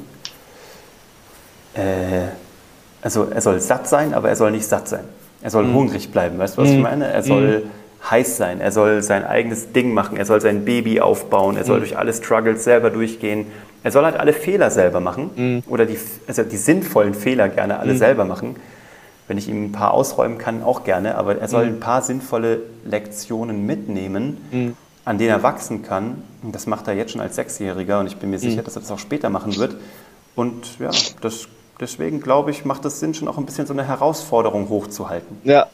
äh, 1.74 2.28
also 3.02 3.24
er 3.24 3.40
soll 3.40 3.60
satt 3.60 3.88
sein, 3.88 4.14
aber 4.14 4.28
er 4.28 4.36
soll 4.36 4.50
nicht 4.50 4.66
satt 4.66 4.88
sein. 4.88 5.04
Er 5.40 5.50
soll 5.50 5.64
mhm. 5.64 5.74
hungrig 5.74 6.10
bleiben, 6.10 6.38
weißt 6.38 6.56
du, 6.56 6.62
was 6.62 6.70
ich 6.70 6.76
mhm. 6.76 6.82
meine? 6.82 7.06
Er 7.06 7.22
soll 7.22 7.60
mhm 7.60 7.70
heiß 8.10 8.36
sein, 8.36 8.60
er 8.60 8.72
soll 8.72 9.02
sein 9.02 9.24
eigenes 9.24 9.72
Ding 9.72 9.92
machen, 9.92 10.16
er 10.16 10.24
soll 10.24 10.40
sein 10.40 10.64
Baby 10.64 11.00
aufbauen, 11.00 11.56
er 11.56 11.64
soll 11.64 11.76
mhm. 11.76 11.80
durch 11.80 11.98
alle 11.98 12.12
Struggles 12.12 12.64
selber 12.64 12.90
durchgehen. 12.90 13.46
Er 13.82 13.90
soll 13.90 14.04
halt 14.04 14.16
alle 14.16 14.32
Fehler 14.32 14.70
selber 14.70 15.00
machen 15.00 15.30
mhm. 15.36 15.62
oder 15.68 15.86
die, 15.86 15.98
also 16.26 16.42
die 16.42 16.56
sinnvollen 16.56 17.14
Fehler 17.14 17.48
gerne 17.48 17.78
alle 17.78 17.94
mhm. 17.94 17.98
selber 17.98 18.24
machen. 18.24 18.56
Wenn 19.26 19.36
ich 19.36 19.48
ihm 19.48 19.66
ein 19.66 19.72
paar 19.72 19.92
ausräumen 19.92 20.38
kann, 20.38 20.62
auch 20.62 20.84
gerne, 20.84 21.16
aber 21.16 21.36
er 21.38 21.48
soll 21.48 21.64
ein 21.64 21.80
paar 21.80 22.00
sinnvolle 22.00 22.60
Lektionen 22.86 23.66
mitnehmen. 23.66 24.38
An 25.08 25.16
denen 25.16 25.30
er 25.30 25.42
wachsen 25.42 25.82
kann. 25.82 26.22
Und 26.42 26.54
das 26.54 26.66
macht 26.66 26.86
er 26.86 26.92
jetzt 26.92 27.12
schon 27.12 27.22
als 27.22 27.36
Sechsjähriger 27.36 27.98
und 27.98 28.08
ich 28.08 28.18
bin 28.18 28.28
mir 28.28 28.38
sicher, 28.38 28.60
mhm. 28.60 28.64
dass 28.66 28.76
er 28.76 28.82
das 28.82 28.90
auch 28.90 28.98
später 28.98 29.30
machen 29.30 29.56
wird. 29.56 29.74
Und 30.34 30.78
ja, 30.78 30.90
das, 31.22 31.48
deswegen 31.80 32.20
glaube 32.20 32.50
ich, 32.50 32.66
macht 32.66 32.84
es 32.84 33.00
Sinn, 33.00 33.14
schon 33.14 33.26
auch 33.26 33.38
ein 33.38 33.46
bisschen 33.46 33.66
so 33.66 33.72
eine 33.72 33.84
Herausforderung 33.84 34.68
hochzuhalten. 34.68 35.38
Ja, 35.44 35.66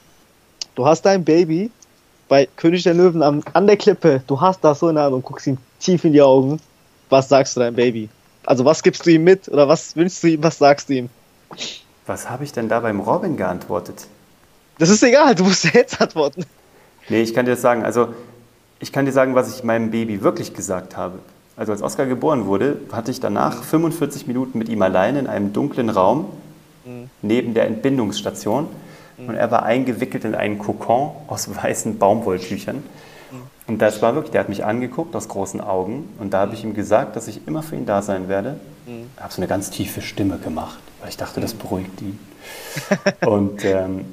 du 0.76 0.86
hast 0.86 1.02
dein 1.02 1.24
Baby 1.24 1.72
bei 2.28 2.48
König 2.54 2.84
der 2.84 2.94
Löwen 2.94 3.24
an, 3.24 3.42
an 3.54 3.66
der 3.66 3.76
Klippe, 3.76 4.22
du 4.24 4.40
hast 4.40 4.62
das 4.62 4.78
so 4.78 4.88
in 4.88 4.94
der 4.94 5.04
Hand 5.04 5.14
und 5.14 5.24
guckst 5.24 5.48
ihm 5.48 5.58
tief 5.80 6.04
in 6.04 6.12
die 6.12 6.22
Augen. 6.22 6.60
Was 7.10 7.28
sagst 7.28 7.56
du 7.56 7.60
deinem 7.60 7.74
Baby? 7.74 8.08
Also 8.46 8.64
was 8.64 8.84
gibst 8.84 9.04
du 9.04 9.10
ihm 9.10 9.24
mit 9.24 9.48
oder 9.48 9.66
was 9.66 9.96
wünschst 9.96 10.22
du 10.22 10.28
ihm, 10.28 10.44
was 10.44 10.58
sagst 10.58 10.88
du 10.88 10.92
ihm? 10.94 11.10
Was 12.06 12.30
habe 12.30 12.44
ich 12.44 12.52
denn 12.52 12.68
da 12.68 12.78
beim 12.78 13.00
Robin 13.00 13.36
geantwortet? 13.36 14.06
Das 14.78 14.90
ist 14.90 15.02
egal, 15.02 15.34
du 15.34 15.42
musst 15.42 15.64
jetzt 15.74 16.00
antworten. 16.00 16.46
Nee, 17.08 17.22
ich 17.22 17.34
kann 17.34 17.44
dir 17.46 17.52
das 17.52 17.62
sagen. 17.62 17.84
Also, 17.84 18.14
ich 18.84 18.92
kann 18.92 19.06
dir 19.06 19.12
sagen, 19.12 19.34
was 19.34 19.56
ich 19.56 19.64
meinem 19.64 19.90
Baby 19.90 20.22
wirklich 20.22 20.52
gesagt 20.52 20.94
habe. 20.98 21.18
Also, 21.56 21.72
als 21.72 21.80
Oskar 21.80 22.04
geboren 22.04 22.44
wurde, 22.44 22.76
hatte 22.92 23.10
ich 23.10 23.18
danach 23.18 23.62
45 23.62 24.26
Minuten 24.26 24.58
mit 24.58 24.68
ihm 24.68 24.82
allein 24.82 25.16
in 25.16 25.26
einem 25.26 25.54
dunklen 25.54 25.88
Raum 25.88 26.26
mhm. 26.84 27.08
neben 27.22 27.54
der 27.54 27.66
Entbindungsstation 27.66 28.68
und 29.16 29.36
er 29.36 29.50
war 29.50 29.62
eingewickelt 29.62 30.26
in 30.26 30.34
einen 30.34 30.58
Kokon 30.58 31.12
aus 31.28 31.48
weißen 31.54 31.98
Baumwolltüchern. 31.98 32.82
Und 33.66 33.80
das 33.80 34.02
war 34.02 34.14
wirklich, 34.14 34.32
der 34.32 34.40
hat 34.40 34.50
mich 34.50 34.66
angeguckt 34.66 35.16
aus 35.16 35.28
großen 35.28 35.62
Augen 35.62 36.10
und 36.18 36.34
da 36.34 36.40
habe 36.40 36.52
ich 36.52 36.62
ihm 36.62 36.74
gesagt, 36.74 37.16
dass 37.16 37.26
ich 37.26 37.46
immer 37.46 37.62
für 37.62 37.76
ihn 37.76 37.86
da 37.86 38.02
sein 38.02 38.28
werde. 38.28 38.60
Mhm. 38.86 39.06
habe 39.18 39.32
so 39.32 39.40
eine 39.40 39.48
ganz 39.48 39.70
tiefe 39.70 40.02
Stimme 40.02 40.36
gemacht, 40.36 40.78
weil 41.00 41.08
ich 41.08 41.16
dachte, 41.16 41.40
das 41.40 41.54
beruhigt 41.54 42.02
ihn. 42.02 42.18
und 43.26 43.64
ähm, 43.64 44.04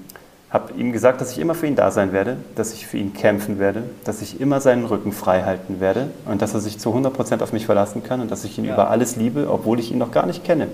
habe 0.51 0.73
ihm 0.73 0.91
gesagt, 0.91 1.21
dass 1.21 1.31
ich 1.31 1.39
immer 1.39 1.55
für 1.55 1.65
ihn 1.65 1.75
da 1.75 1.91
sein 1.91 2.11
werde, 2.11 2.37
dass 2.55 2.73
ich 2.73 2.85
für 2.85 2.97
ihn 2.97 3.13
kämpfen 3.13 3.57
werde, 3.57 3.83
dass 4.03 4.21
ich 4.21 4.41
immer 4.41 4.59
seinen 4.59 4.85
Rücken 4.85 5.13
frei 5.13 5.43
halten 5.43 5.79
werde 5.79 6.07
und 6.25 6.41
dass 6.41 6.53
er 6.53 6.59
sich 6.59 6.77
zu 6.77 6.89
100% 6.89 7.41
auf 7.41 7.53
mich 7.53 7.65
verlassen 7.65 8.03
kann 8.03 8.19
und 8.19 8.29
dass 8.29 8.43
ich 8.43 8.57
ihn 8.57 8.65
ja. 8.65 8.73
über 8.73 8.89
alles 8.89 9.15
liebe, 9.15 9.49
obwohl 9.49 9.79
ich 9.79 9.91
ihn 9.91 9.97
noch 9.97 10.11
gar 10.11 10.25
nicht 10.25 10.43
kenne. 10.43 10.67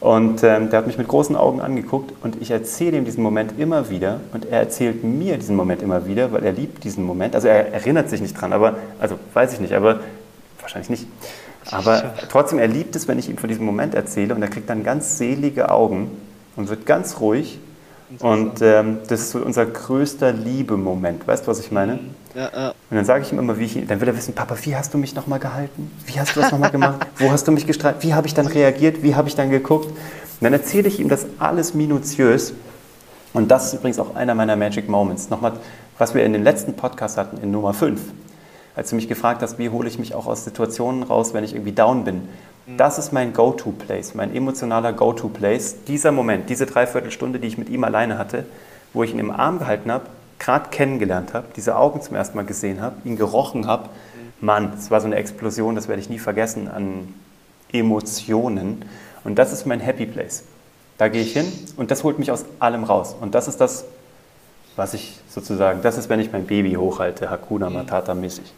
Und 0.00 0.42
ähm, 0.42 0.68
der 0.68 0.80
hat 0.80 0.86
mich 0.86 0.98
mit 0.98 1.08
großen 1.08 1.34
Augen 1.34 1.62
angeguckt 1.62 2.12
und 2.22 2.42
ich 2.42 2.50
erzähle 2.50 2.98
ihm 2.98 3.06
diesen 3.06 3.22
Moment 3.22 3.58
immer 3.58 3.88
wieder 3.88 4.20
und 4.34 4.44
er 4.44 4.58
erzählt 4.58 5.02
mir 5.02 5.38
diesen 5.38 5.56
Moment 5.56 5.80
immer 5.80 6.06
wieder, 6.06 6.30
weil 6.30 6.44
er 6.44 6.52
liebt 6.52 6.84
diesen 6.84 7.04
Moment. 7.04 7.34
Also 7.34 7.48
er 7.48 7.72
erinnert 7.72 8.10
sich 8.10 8.20
nicht 8.20 8.38
dran, 8.38 8.52
aber, 8.52 8.76
also 8.98 9.18
weiß 9.32 9.54
ich 9.54 9.60
nicht, 9.60 9.72
aber 9.72 10.00
wahrscheinlich 10.60 10.90
nicht. 10.90 11.06
Aber 11.70 12.12
trotzdem, 12.30 12.58
er 12.58 12.68
liebt 12.68 12.94
es, 12.96 13.08
wenn 13.08 13.18
ich 13.18 13.30
ihm 13.30 13.38
von 13.38 13.48
diesem 13.48 13.64
Moment 13.64 13.94
erzähle 13.94 14.34
und 14.34 14.42
er 14.42 14.48
kriegt 14.48 14.68
dann 14.68 14.84
ganz 14.84 15.16
selige 15.16 15.70
Augen 15.70 16.10
und 16.56 16.68
wird 16.68 16.84
ganz 16.84 17.20
ruhig. 17.20 17.58
Und 18.20 18.60
ähm, 18.60 18.98
das 19.08 19.20
ist 19.20 19.30
so 19.30 19.38
unser 19.38 19.66
größter 19.66 20.32
Liebemoment. 20.32 21.26
Weißt 21.26 21.44
du, 21.44 21.50
was 21.50 21.60
ich 21.60 21.72
meine? 21.72 21.98
Ja, 22.34 22.50
ja. 22.54 22.68
Und 22.68 22.96
dann 22.96 23.04
sage 23.04 23.24
ich 23.24 23.32
ihm 23.32 23.38
immer, 23.38 23.58
wie 23.58 23.64
ich, 23.64 23.86
dann 23.86 24.00
will 24.00 24.08
er 24.08 24.16
wissen, 24.16 24.34
Papa, 24.34 24.56
wie 24.62 24.76
hast 24.76 24.92
du 24.92 24.98
mich 24.98 25.14
nochmal 25.14 25.38
gehalten? 25.38 25.90
Wie 26.06 26.18
hast 26.18 26.36
du 26.36 26.40
das 26.40 26.52
nochmal 26.52 26.70
gemacht? 26.70 27.06
Wo 27.18 27.30
hast 27.30 27.46
du 27.48 27.52
mich 27.52 27.66
gestreift? 27.66 28.02
Wie 28.02 28.14
habe 28.14 28.26
ich 28.26 28.34
dann 28.34 28.46
reagiert? 28.46 29.02
Wie 29.02 29.14
habe 29.14 29.28
ich 29.28 29.34
dann 29.34 29.50
geguckt? 29.50 29.86
Und 29.86 29.96
dann 30.40 30.52
erzähle 30.52 30.88
ich 30.88 31.00
ihm 31.00 31.08
das 31.08 31.26
alles 31.38 31.74
minutiös. 31.74 32.54
Und 33.32 33.50
das 33.50 33.66
ist 33.66 33.74
übrigens 33.74 33.98
auch 33.98 34.14
einer 34.14 34.34
meiner 34.34 34.56
Magic 34.56 34.88
Moments. 34.88 35.30
Nochmal, 35.30 35.52
was 35.98 36.14
wir 36.14 36.24
in 36.24 36.32
den 36.32 36.44
letzten 36.44 36.74
Podcast 36.74 37.16
hatten, 37.16 37.38
in 37.42 37.50
Nummer 37.50 37.72
5. 37.72 38.00
Als 38.76 38.90
du 38.90 38.96
mich 38.96 39.08
gefragt 39.08 39.42
hast, 39.42 39.58
wie 39.58 39.70
hole 39.70 39.88
ich 39.88 39.98
mich 39.98 40.14
auch 40.14 40.26
aus 40.26 40.44
Situationen 40.44 41.04
raus, 41.04 41.34
wenn 41.34 41.44
ich 41.44 41.54
irgendwie 41.54 41.72
down 41.72 42.04
bin. 42.04 42.28
Mhm. 42.66 42.76
Das 42.76 42.98
ist 42.98 43.12
mein 43.12 43.32
Go-To-Place, 43.32 44.14
mein 44.14 44.34
emotionaler 44.34 44.92
Go-To-Place. 44.92 45.84
Dieser 45.86 46.12
Moment, 46.12 46.48
diese 46.50 46.66
Dreiviertelstunde, 46.66 47.38
die 47.38 47.48
ich 47.48 47.58
mit 47.58 47.68
ihm 47.68 47.84
alleine 47.84 48.18
hatte, 48.18 48.46
wo 48.92 49.02
ich 49.02 49.12
ihn 49.12 49.18
im 49.18 49.30
Arm 49.30 49.58
gehalten 49.58 49.90
habe 49.90 50.06
gerade 50.38 50.68
kennengelernt 50.70 51.34
habe, 51.34 51.46
diese 51.56 51.76
Augen 51.76 52.02
zum 52.02 52.16
ersten 52.16 52.36
Mal 52.36 52.44
gesehen 52.44 52.80
habe, 52.80 52.96
ihn 53.04 53.16
gerochen 53.16 53.66
habe, 53.66 53.88
Mann, 54.40 54.74
es 54.76 54.90
war 54.90 55.00
so 55.00 55.06
eine 55.06 55.16
Explosion, 55.16 55.74
das 55.74 55.88
werde 55.88 56.02
ich 56.02 56.10
nie 56.10 56.18
vergessen 56.18 56.68
an 56.68 57.14
Emotionen. 57.72 58.84
Und 59.22 59.36
das 59.36 59.52
ist 59.52 59.64
mein 59.64 59.80
Happy 59.80 60.04
Place. 60.04 60.44
Da 60.98 61.08
gehe 61.08 61.22
ich 61.22 61.32
hin 61.32 61.50
und 61.76 61.90
das 61.90 62.04
holt 62.04 62.18
mich 62.18 62.30
aus 62.30 62.44
allem 62.58 62.84
raus. 62.84 63.16
Und 63.18 63.34
das 63.34 63.48
ist 63.48 63.60
das, 63.60 63.86
was 64.76 64.92
ich 64.92 65.18
sozusagen, 65.30 65.80
das 65.82 65.96
ist, 65.96 66.08
wenn 66.10 66.20
ich 66.20 66.30
mein 66.30 66.46
Baby 66.46 66.74
hochhalte, 66.74 67.30
Hakuna 67.30 67.70
Matata 67.70 68.14
mäßig. 68.14 68.52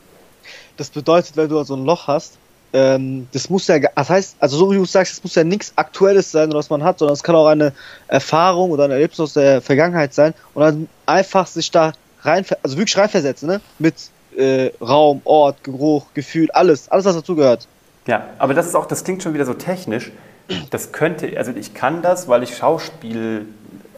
Das 0.76 0.90
bedeutet, 0.90 1.36
wenn 1.36 1.48
du 1.48 1.62
so 1.62 1.76
ein 1.76 1.84
Loch 1.84 2.08
hast, 2.08 2.38
ähm, 2.72 3.28
das 3.32 3.48
muss 3.48 3.66
ja, 3.68 3.78
das 3.78 4.10
heißt, 4.10 4.36
also 4.40 4.56
so 4.56 4.70
wie 4.70 4.76
du 4.76 4.84
sagst, 4.84 5.14
es 5.14 5.22
muss 5.22 5.34
ja 5.34 5.44
nichts 5.44 5.72
Aktuelles 5.76 6.30
sein, 6.30 6.52
was 6.52 6.70
man 6.70 6.82
hat, 6.82 6.98
sondern 6.98 7.14
es 7.14 7.22
kann 7.22 7.34
auch 7.34 7.46
eine 7.46 7.72
Erfahrung 8.08 8.70
oder 8.70 8.84
ein 8.84 8.90
Erlebnis 8.90 9.20
aus 9.20 9.32
der 9.34 9.62
Vergangenheit 9.62 10.14
sein 10.14 10.34
und 10.54 10.62
dann 10.62 10.88
einfach 11.06 11.46
sich 11.46 11.70
da 11.70 11.92
rein, 12.22 12.44
also 12.62 12.76
wirklich 12.76 12.96
reinversetzen, 12.96 13.48
ne? 13.48 13.60
Mit 13.78 13.94
äh, 14.36 14.70
Raum, 14.80 15.20
Ort, 15.24 15.64
Geruch, 15.64 16.06
Gefühl, 16.14 16.50
alles, 16.50 16.88
alles, 16.88 17.06
was 17.06 17.14
dazugehört. 17.16 17.66
Ja, 18.06 18.26
aber 18.38 18.54
das 18.54 18.66
ist 18.66 18.74
auch, 18.74 18.86
das 18.86 19.04
klingt 19.04 19.22
schon 19.22 19.34
wieder 19.34 19.46
so 19.46 19.54
technisch. 19.54 20.12
Das 20.70 20.92
könnte, 20.92 21.36
also 21.36 21.52
ich 21.52 21.74
kann 21.74 22.02
das, 22.02 22.28
weil 22.28 22.42
ich 22.44 22.56
Schauspiel 22.56 23.46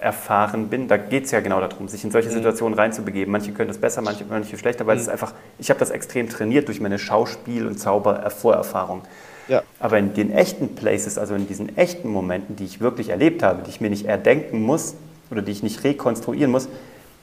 erfahren 0.00 0.68
bin, 0.68 0.88
da 0.88 0.96
geht 0.96 1.24
es 1.24 1.30
ja 1.30 1.40
genau 1.40 1.60
darum, 1.60 1.88
sich 1.88 2.04
in 2.04 2.10
solche 2.10 2.28
mhm. 2.28 2.34
Situationen 2.34 2.78
reinzubegeben. 2.78 3.30
Manche 3.32 3.52
können 3.52 3.68
das 3.68 3.78
besser, 3.78 4.02
manche, 4.02 4.24
manche 4.28 4.56
schlechter, 4.58 4.86
weil 4.86 4.96
mhm. 4.96 5.00
es 5.00 5.06
ist 5.06 5.12
einfach, 5.12 5.34
ich 5.58 5.70
habe 5.70 5.80
das 5.80 5.90
extrem 5.90 6.28
trainiert 6.28 6.68
durch 6.68 6.80
meine 6.80 6.98
Schauspiel- 6.98 7.66
und 7.66 7.78
Zauber-Vorerfahrung. 7.78 9.02
Ja. 9.48 9.62
Aber 9.80 9.98
in 9.98 10.14
den 10.14 10.30
echten 10.30 10.74
Places, 10.74 11.18
also 11.18 11.34
in 11.34 11.48
diesen 11.48 11.76
echten 11.76 12.08
Momenten, 12.08 12.56
die 12.56 12.64
ich 12.64 12.80
wirklich 12.80 13.08
erlebt 13.08 13.42
habe, 13.42 13.62
die 13.62 13.70
ich 13.70 13.80
mir 13.80 13.90
nicht 13.90 14.06
erdenken 14.06 14.62
muss 14.62 14.94
oder 15.30 15.42
die 15.42 15.52
ich 15.52 15.62
nicht 15.62 15.84
rekonstruieren 15.84 16.50
muss, 16.50 16.68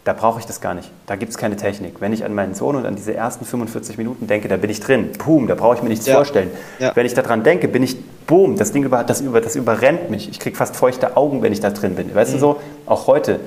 da 0.06 0.14
brauche 0.14 0.40
ich 0.40 0.46
das 0.46 0.62
gar 0.62 0.76
nicht. 0.76 0.92
Da 1.08 1.16
gibt 1.16 1.32
es 1.32 1.38
keine 1.38 1.56
Technik. 1.56 2.00
Wenn 2.00 2.14
ich 2.14 2.24
an 2.24 2.36
meinen 2.36 2.54
Sohn 2.54 2.76
und 2.76 2.86
an 2.86 2.96
diese 2.96 3.16
ersten 3.16 3.44
45 3.44 3.98
Minuten 3.98 4.28
denke, 4.28 4.48
da 4.48 4.56
bin 4.56 4.70
ich 4.70 4.80
drin. 4.80 5.10
Boom, 5.24 5.48
da 5.48 5.56
brauche 5.56 5.78
ich 5.78 5.82
mir 5.82 5.90
nichts 5.90 6.06
ja. 6.06 6.16
vorstellen. 6.16 6.52
Ja. 6.78 6.96
Wenn 6.96 7.08
ich 7.08 7.16
daran 7.16 7.44
denke, 7.44 7.68
bin 7.68 7.82
ich, 7.82 7.98
boom, 8.28 8.58
das 8.58 8.72
Ding 8.72 8.84
über, 8.84 9.04
das, 9.04 9.22
über, 9.22 9.42
das 9.42 9.56
überrennt 9.56 10.10
mich. 10.10 10.30
Ich 10.30 10.40
kriege 10.40 10.56
fast 10.56 10.76
feuchte 10.76 11.18
Augen, 11.18 11.42
wenn 11.42 11.54
ich 11.54 11.60
da 11.60 11.70
drin 11.70 11.96
bin. 11.96 12.14
Weißt 12.14 12.32
mhm. 12.32 12.36
du 12.36 12.40
so, 12.40 12.62
auch 12.86 13.08
heute, 13.08 13.40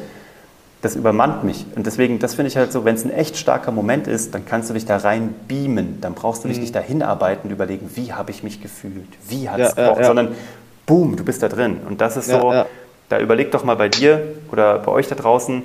das 0.82 0.94
übermannt 0.94 1.44
mich. 1.44 1.66
Und 1.74 1.86
deswegen, 1.86 2.18
das 2.18 2.34
finde 2.34 2.48
ich 2.48 2.56
halt 2.56 2.72
so, 2.72 2.84
wenn 2.84 2.94
es 2.94 3.04
ein 3.04 3.10
echt 3.10 3.36
starker 3.36 3.72
Moment 3.72 4.06
ist, 4.06 4.34
dann 4.34 4.46
kannst 4.46 4.70
du 4.70 4.74
dich 4.74 4.86
da 4.86 4.98
rein 4.98 5.34
beamen. 5.48 6.00
Dann 6.00 6.14
brauchst 6.14 6.44
du 6.44 6.48
dich 6.48 6.58
mhm. 6.58 6.62
nicht 6.62 6.74
dahin 6.74 7.02
arbeiten 7.02 7.48
und 7.48 7.52
überlegen, 7.52 7.90
wie 7.94 8.12
habe 8.12 8.30
ich 8.30 8.42
mich 8.42 8.62
gefühlt, 8.62 9.08
wie 9.28 9.48
hat 9.48 9.58
es 9.60 9.74
ja, 9.74 9.86
gebraucht, 9.86 10.04
sondern 10.04 10.34
boom, 10.86 11.16
du 11.16 11.24
bist 11.24 11.42
da 11.42 11.48
drin. 11.48 11.78
Und 11.88 12.00
das 12.00 12.16
ist 12.16 12.28
so 12.28 12.64
Da 13.08 13.18
überlegt 13.18 13.54
doch 13.54 13.64
mal 13.64 13.76
bei 13.76 13.88
dir 13.88 14.22
oder 14.52 14.78
bei 14.78 14.92
euch 14.92 15.08
da 15.08 15.14
draußen, 15.14 15.62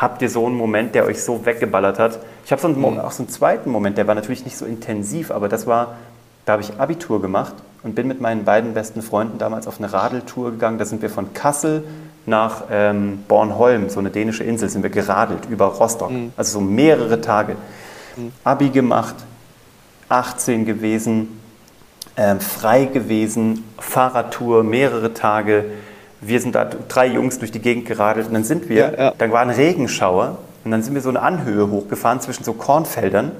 habt 0.00 0.22
ihr 0.22 0.30
so 0.30 0.46
einen 0.46 0.56
Moment, 0.56 0.94
der 0.94 1.04
euch 1.04 1.22
so 1.22 1.44
weggeballert 1.44 1.98
hat? 1.98 2.18
Ich 2.46 2.50
habe 2.50 2.60
so 2.62 2.68
einen, 2.68 2.78
mhm. 2.78 2.98
auch 2.98 3.12
so 3.12 3.22
einen 3.22 3.28
zweiten 3.28 3.70
Moment, 3.70 3.98
der 3.98 4.06
war 4.06 4.14
natürlich 4.14 4.44
nicht 4.44 4.56
so 4.56 4.64
intensiv, 4.64 5.30
aber 5.30 5.48
das 5.48 5.66
war, 5.66 5.96
da 6.46 6.54
habe 6.54 6.62
ich 6.62 6.80
Abitur 6.80 7.20
gemacht 7.20 7.54
und 7.82 7.94
bin 7.94 8.06
mit 8.06 8.20
meinen 8.20 8.44
beiden 8.44 8.74
besten 8.74 9.02
Freunden 9.02 9.38
damals 9.38 9.66
auf 9.66 9.78
eine 9.78 9.92
Radeltour 9.92 10.52
gegangen. 10.52 10.78
Da 10.78 10.84
sind 10.84 11.02
wir 11.02 11.10
von 11.10 11.32
Kassel 11.34 11.84
nach 12.26 12.64
ähm, 12.70 13.24
Bornholm, 13.26 13.88
so 13.88 13.98
eine 13.98 14.10
dänische 14.10 14.44
Insel, 14.44 14.68
sind 14.68 14.82
wir 14.82 14.90
geradelt 14.90 15.46
über 15.50 15.66
Rostock. 15.66 16.10
Mhm. 16.10 16.32
Also 16.36 16.58
so 16.58 16.60
mehrere 16.60 17.20
Tage. 17.20 17.56
Mhm. 18.16 18.32
Abi 18.44 18.70
gemacht, 18.70 19.16
18 20.08 20.64
gewesen, 20.64 21.40
ähm, 22.16 22.40
frei 22.40 22.84
gewesen, 22.84 23.64
Fahrradtour, 23.78 24.62
mehrere 24.62 25.14
Tage. 25.14 25.64
Wir 26.20 26.40
sind 26.40 26.54
da 26.54 26.64
drei 26.64 27.08
Jungs 27.08 27.38
durch 27.38 27.50
die 27.50 27.58
Gegend 27.58 27.86
geradelt 27.86 28.28
und 28.28 28.34
dann 28.34 28.44
sind 28.44 28.68
wir, 28.68 28.92
ja, 28.92 29.04
ja. 29.06 29.14
dann 29.16 29.32
war 29.32 29.40
ein 29.40 29.50
Regenschauer 29.50 30.38
und 30.64 30.70
dann 30.70 30.82
sind 30.82 30.94
wir 30.94 31.00
so 31.00 31.08
eine 31.08 31.20
Anhöhe 31.20 31.68
hochgefahren 31.68 32.20
zwischen 32.20 32.44
so 32.44 32.52
Kornfeldern 32.52 33.32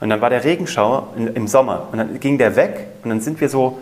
und 0.00 0.08
dann 0.08 0.20
war 0.20 0.30
der 0.30 0.44
Regenschauer 0.44 1.08
im 1.16 1.46
Sommer 1.46 1.88
und 1.92 1.98
dann 1.98 2.20
ging 2.20 2.38
der 2.38 2.56
weg 2.56 2.88
und 3.02 3.10
dann 3.10 3.20
sind 3.20 3.40
wir 3.40 3.48
so 3.48 3.78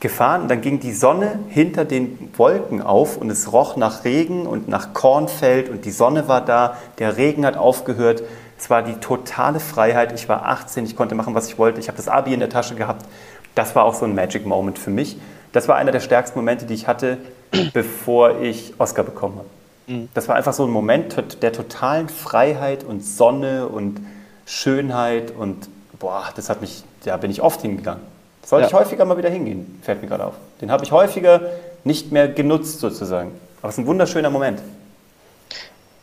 gefahren 0.00 0.42
und 0.42 0.48
dann 0.48 0.60
ging 0.60 0.80
die 0.80 0.92
Sonne 0.92 1.38
hinter 1.48 1.84
den 1.84 2.30
Wolken 2.36 2.82
auf 2.82 3.16
und 3.16 3.30
es 3.30 3.52
roch 3.52 3.76
nach 3.76 4.04
Regen 4.04 4.46
und 4.46 4.68
nach 4.68 4.92
Kornfeld 4.92 5.68
und 5.68 5.84
die 5.84 5.90
Sonne 5.90 6.28
war 6.28 6.42
da, 6.42 6.76
der 6.98 7.16
Regen 7.16 7.46
hat 7.46 7.56
aufgehört. 7.56 8.22
Es 8.58 8.70
war 8.70 8.82
die 8.82 8.94
totale 8.94 9.60
Freiheit. 9.60 10.12
Ich 10.12 10.28
war 10.28 10.46
18, 10.46 10.84
ich 10.84 10.96
konnte 10.96 11.14
machen, 11.14 11.34
was 11.34 11.48
ich 11.48 11.58
wollte. 11.58 11.80
Ich 11.80 11.88
habe 11.88 11.96
das 11.96 12.08
Abi 12.08 12.34
in 12.34 12.40
der 12.40 12.50
Tasche 12.50 12.74
gehabt. 12.74 13.06
Das 13.54 13.74
war 13.74 13.84
auch 13.84 13.94
so 13.94 14.04
ein 14.04 14.14
Magic 14.14 14.46
Moment 14.46 14.78
für 14.78 14.90
mich. 14.90 15.16
Das 15.52 15.68
war 15.68 15.76
einer 15.76 15.92
der 15.92 16.00
stärksten 16.00 16.38
Momente, 16.38 16.66
die 16.66 16.74
ich 16.74 16.86
hatte, 16.86 17.18
bevor 17.72 18.40
ich 18.40 18.74
Oscar 18.78 19.04
bekommen 19.04 19.38
habe. 19.38 19.48
Mhm. 19.86 20.08
Das 20.14 20.28
war 20.28 20.36
einfach 20.36 20.52
so 20.52 20.64
ein 20.64 20.70
Moment 20.70 21.42
der 21.42 21.52
totalen 21.52 22.08
Freiheit 22.08 22.84
und 22.84 23.04
Sonne 23.04 23.68
und 23.68 24.00
Schönheit 24.46 25.30
und 25.30 25.68
boah, 25.98 26.24
das 26.34 26.48
hat 26.48 26.60
mich, 26.60 26.82
da 27.04 27.16
bin 27.16 27.30
ich 27.30 27.42
oft 27.42 27.62
hingegangen. 27.62 28.02
Sollte 28.44 28.64
ja. 28.64 28.68
ich 28.68 28.74
häufiger 28.74 29.04
mal 29.04 29.16
wieder 29.16 29.30
hingehen, 29.30 29.80
fällt 29.82 30.02
mir 30.02 30.08
gerade 30.08 30.26
auf. 30.26 30.34
Den 30.60 30.70
habe 30.70 30.84
ich 30.84 30.92
häufiger 30.92 31.40
nicht 31.84 32.12
mehr 32.12 32.28
genutzt 32.28 32.80
sozusagen. 32.80 33.32
Aber 33.60 33.70
es 33.70 33.76
ist 33.76 33.84
ein 33.84 33.86
wunderschöner 33.86 34.30
Moment. 34.30 34.60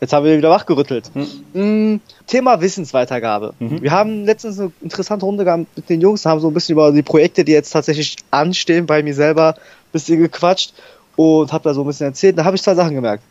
Jetzt 0.00 0.12
haben 0.12 0.24
wir 0.26 0.36
wieder 0.36 0.50
wachgerüttelt. 0.50 1.12
Hm. 1.52 2.00
Thema 2.26 2.60
Wissensweitergabe. 2.60 3.54
Mhm. 3.60 3.82
Wir 3.82 3.92
haben 3.92 4.24
letztens 4.24 4.58
eine 4.58 4.72
interessante 4.80 5.24
Runde 5.24 5.44
gehabt 5.44 5.66
mit 5.76 5.88
den 5.88 6.00
Jungs, 6.00 6.26
haben 6.26 6.40
so 6.40 6.48
ein 6.48 6.54
bisschen 6.54 6.72
über 6.72 6.90
die 6.90 7.04
Projekte, 7.04 7.44
die 7.44 7.52
jetzt 7.52 7.70
tatsächlich 7.70 8.16
anstehen, 8.32 8.86
bei 8.86 9.04
mir 9.04 9.14
selber 9.14 9.54
ein 9.54 9.92
bisschen 9.92 10.18
gequatscht 10.18 10.74
und 11.14 11.52
habe 11.52 11.62
da 11.62 11.72
so 11.72 11.82
ein 11.82 11.86
bisschen 11.86 12.06
erzählt. 12.08 12.36
Da 12.36 12.44
habe 12.44 12.56
ich 12.56 12.62
zwei 12.62 12.74
Sachen 12.74 12.96
gemerkt. 12.96 13.22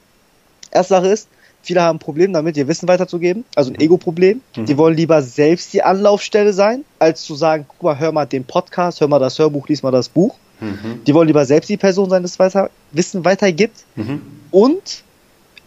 Erste 0.71 0.93
Sache 0.93 1.07
ist, 1.07 1.27
viele 1.61 1.81
haben 1.81 1.97
ein 1.97 1.99
Problem 1.99 2.33
damit, 2.33 2.57
ihr 2.57 2.67
Wissen 2.67 2.87
weiterzugeben, 2.87 3.45
also 3.55 3.71
ein 3.71 3.75
mhm. 3.75 3.81
Ego-Problem. 3.81 4.41
Mhm. 4.55 4.65
Die 4.65 4.77
wollen 4.77 4.95
lieber 4.95 5.21
selbst 5.21 5.73
die 5.73 5.83
Anlaufstelle 5.83 6.53
sein, 6.53 6.83
als 6.99 7.23
zu 7.23 7.35
sagen, 7.35 7.65
guck 7.67 7.83
mal, 7.83 7.99
hör 7.99 8.11
mal 8.11 8.25
den 8.25 8.43
Podcast, 8.43 9.01
hör 9.01 9.07
mal 9.07 9.19
das 9.19 9.37
Hörbuch, 9.39 9.67
lies 9.67 9.83
mal 9.83 9.91
das 9.91 10.09
Buch. 10.09 10.35
Mhm. 10.59 11.03
Die 11.05 11.13
wollen 11.13 11.27
lieber 11.27 11.45
selbst 11.45 11.69
die 11.69 11.77
Person 11.77 12.09
sein, 12.09 12.23
das 12.23 12.39
weiter, 12.39 12.69
Wissen 12.91 13.25
weitergibt. 13.25 13.83
Mhm. 13.95 14.21
Und 14.51 15.03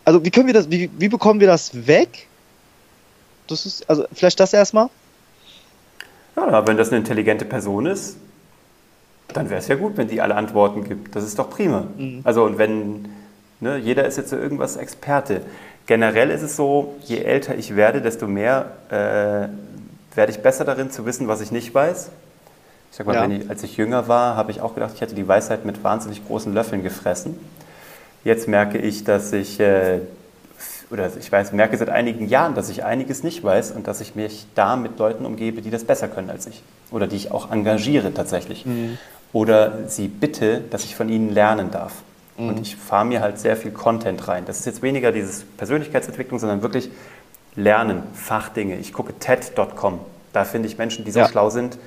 also 0.04 0.24
wie 0.24 0.30
können 0.30 0.46
wir 0.46 0.54
das, 0.54 0.70
wie, 0.70 0.90
wie 0.98 1.08
bekommen 1.08 1.40
wir 1.40 1.46
das 1.46 1.86
weg? 1.86 2.28
Das 3.46 3.66
ist, 3.66 3.88
also 3.88 4.04
vielleicht 4.12 4.38
das 4.40 4.52
erstmal. 4.52 4.88
Ja, 6.36 6.66
wenn 6.66 6.76
das 6.76 6.88
eine 6.88 6.98
intelligente 6.98 7.44
Person 7.44 7.86
ist, 7.86 8.16
dann 9.32 9.50
wäre 9.50 9.60
es 9.60 9.68
ja 9.68 9.74
gut, 9.74 9.96
wenn 9.96 10.08
die 10.08 10.20
alle 10.20 10.34
Antworten 10.34 10.84
gibt. 10.84 11.14
Das 11.16 11.24
ist 11.24 11.38
doch 11.38 11.50
prima. 11.50 11.86
Mhm. 11.96 12.20
Also 12.24 12.44
und 12.44 12.58
wenn, 12.58 13.08
ne, 13.60 13.78
jeder 13.78 14.06
ist 14.06 14.16
jetzt 14.16 14.30
so 14.30 14.36
irgendwas 14.36 14.76
Experte. 14.76 15.42
Generell 15.86 16.30
ist 16.30 16.42
es 16.42 16.56
so, 16.56 16.94
je 17.04 17.18
älter 17.18 17.56
ich 17.56 17.76
werde, 17.76 18.00
desto 18.00 18.26
mehr 18.26 18.72
äh, 18.88 20.16
werde 20.16 20.32
ich 20.32 20.38
besser 20.38 20.64
darin 20.64 20.90
zu 20.90 21.04
wissen, 21.04 21.28
was 21.28 21.40
ich 21.40 21.52
nicht 21.52 21.74
weiß. 21.74 22.10
Ich 22.90 22.96
sag 22.96 23.06
mal, 23.06 23.14
ja. 23.14 23.26
ich, 23.28 23.50
als 23.50 23.62
ich 23.64 23.76
jünger 23.76 24.08
war, 24.08 24.36
habe 24.36 24.50
ich 24.50 24.60
auch 24.60 24.74
gedacht, 24.74 24.92
ich 24.94 25.00
hätte 25.00 25.14
die 25.14 25.26
Weisheit 25.26 25.64
mit 25.64 25.82
wahnsinnig 25.84 26.26
großen 26.26 26.54
Löffeln 26.54 26.82
gefressen. 26.82 27.38
Jetzt 28.22 28.48
merke 28.48 28.78
ich, 28.78 29.04
dass 29.04 29.32
ich, 29.32 29.60
äh, 29.60 30.00
oder 30.90 31.10
ich 31.18 31.30
weiß, 31.30 31.52
merke 31.52 31.76
seit 31.76 31.90
einigen 31.90 32.28
Jahren, 32.28 32.54
dass 32.54 32.70
ich 32.70 32.84
einiges 32.84 33.22
nicht 33.22 33.42
weiß 33.42 33.72
und 33.72 33.86
dass 33.86 34.00
ich 34.00 34.14
mich 34.14 34.46
da 34.54 34.76
mit 34.76 34.98
Leuten 34.98 35.26
umgebe, 35.26 35.60
die 35.60 35.70
das 35.70 35.84
besser 35.84 36.08
können 36.08 36.30
als 36.30 36.46
ich. 36.46 36.62
Oder 36.90 37.06
die 37.06 37.16
ich 37.16 37.30
auch 37.30 37.50
engagiere 37.50 38.14
tatsächlich. 38.14 38.64
Mhm. 38.64 38.96
Oder 39.32 39.88
sie 39.88 40.08
bitte, 40.08 40.60
dass 40.70 40.84
ich 40.84 40.94
von 40.94 41.08
ihnen 41.08 41.30
lernen 41.30 41.70
darf. 41.70 41.92
Mhm. 42.36 42.48
Und 42.48 42.60
ich 42.60 42.76
fahre 42.76 43.04
mir 43.04 43.20
halt 43.20 43.38
sehr 43.38 43.56
viel 43.56 43.70
Content 43.70 44.26
rein. 44.28 44.44
Das 44.46 44.58
ist 44.58 44.66
jetzt 44.66 44.82
weniger 44.82 45.12
dieses 45.12 45.44
Persönlichkeitsentwicklung, 45.56 46.38
sondern 46.38 46.62
wirklich 46.62 46.90
Lernen, 47.56 48.02
Fachdinge. 48.14 48.76
Ich 48.76 48.92
gucke 48.92 49.16
TED.com. 49.18 50.00
Da 50.32 50.44
finde 50.44 50.68
ich 50.68 50.76
Menschen, 50.78 51.04
die 51.04 51.12
so 51.12 51.20
ja. 51.20 51.28
schlau 51.28 51.50
sind. 51.50 51.78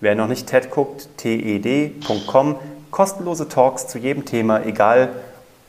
Wer 0.00 0.14
noch 0.14 0.28
nicht 0.28 0.46
TED 0.46 0.70
guckt, 0.70 1.08
ted.com. 1.16 2.56
Kostenlose 2.90 3.48
Talks 3.48 3.88
zu 3.88 3.98
jedem 3.98 4.24
Thema, 4.24 4.64
egal 4.64 5.10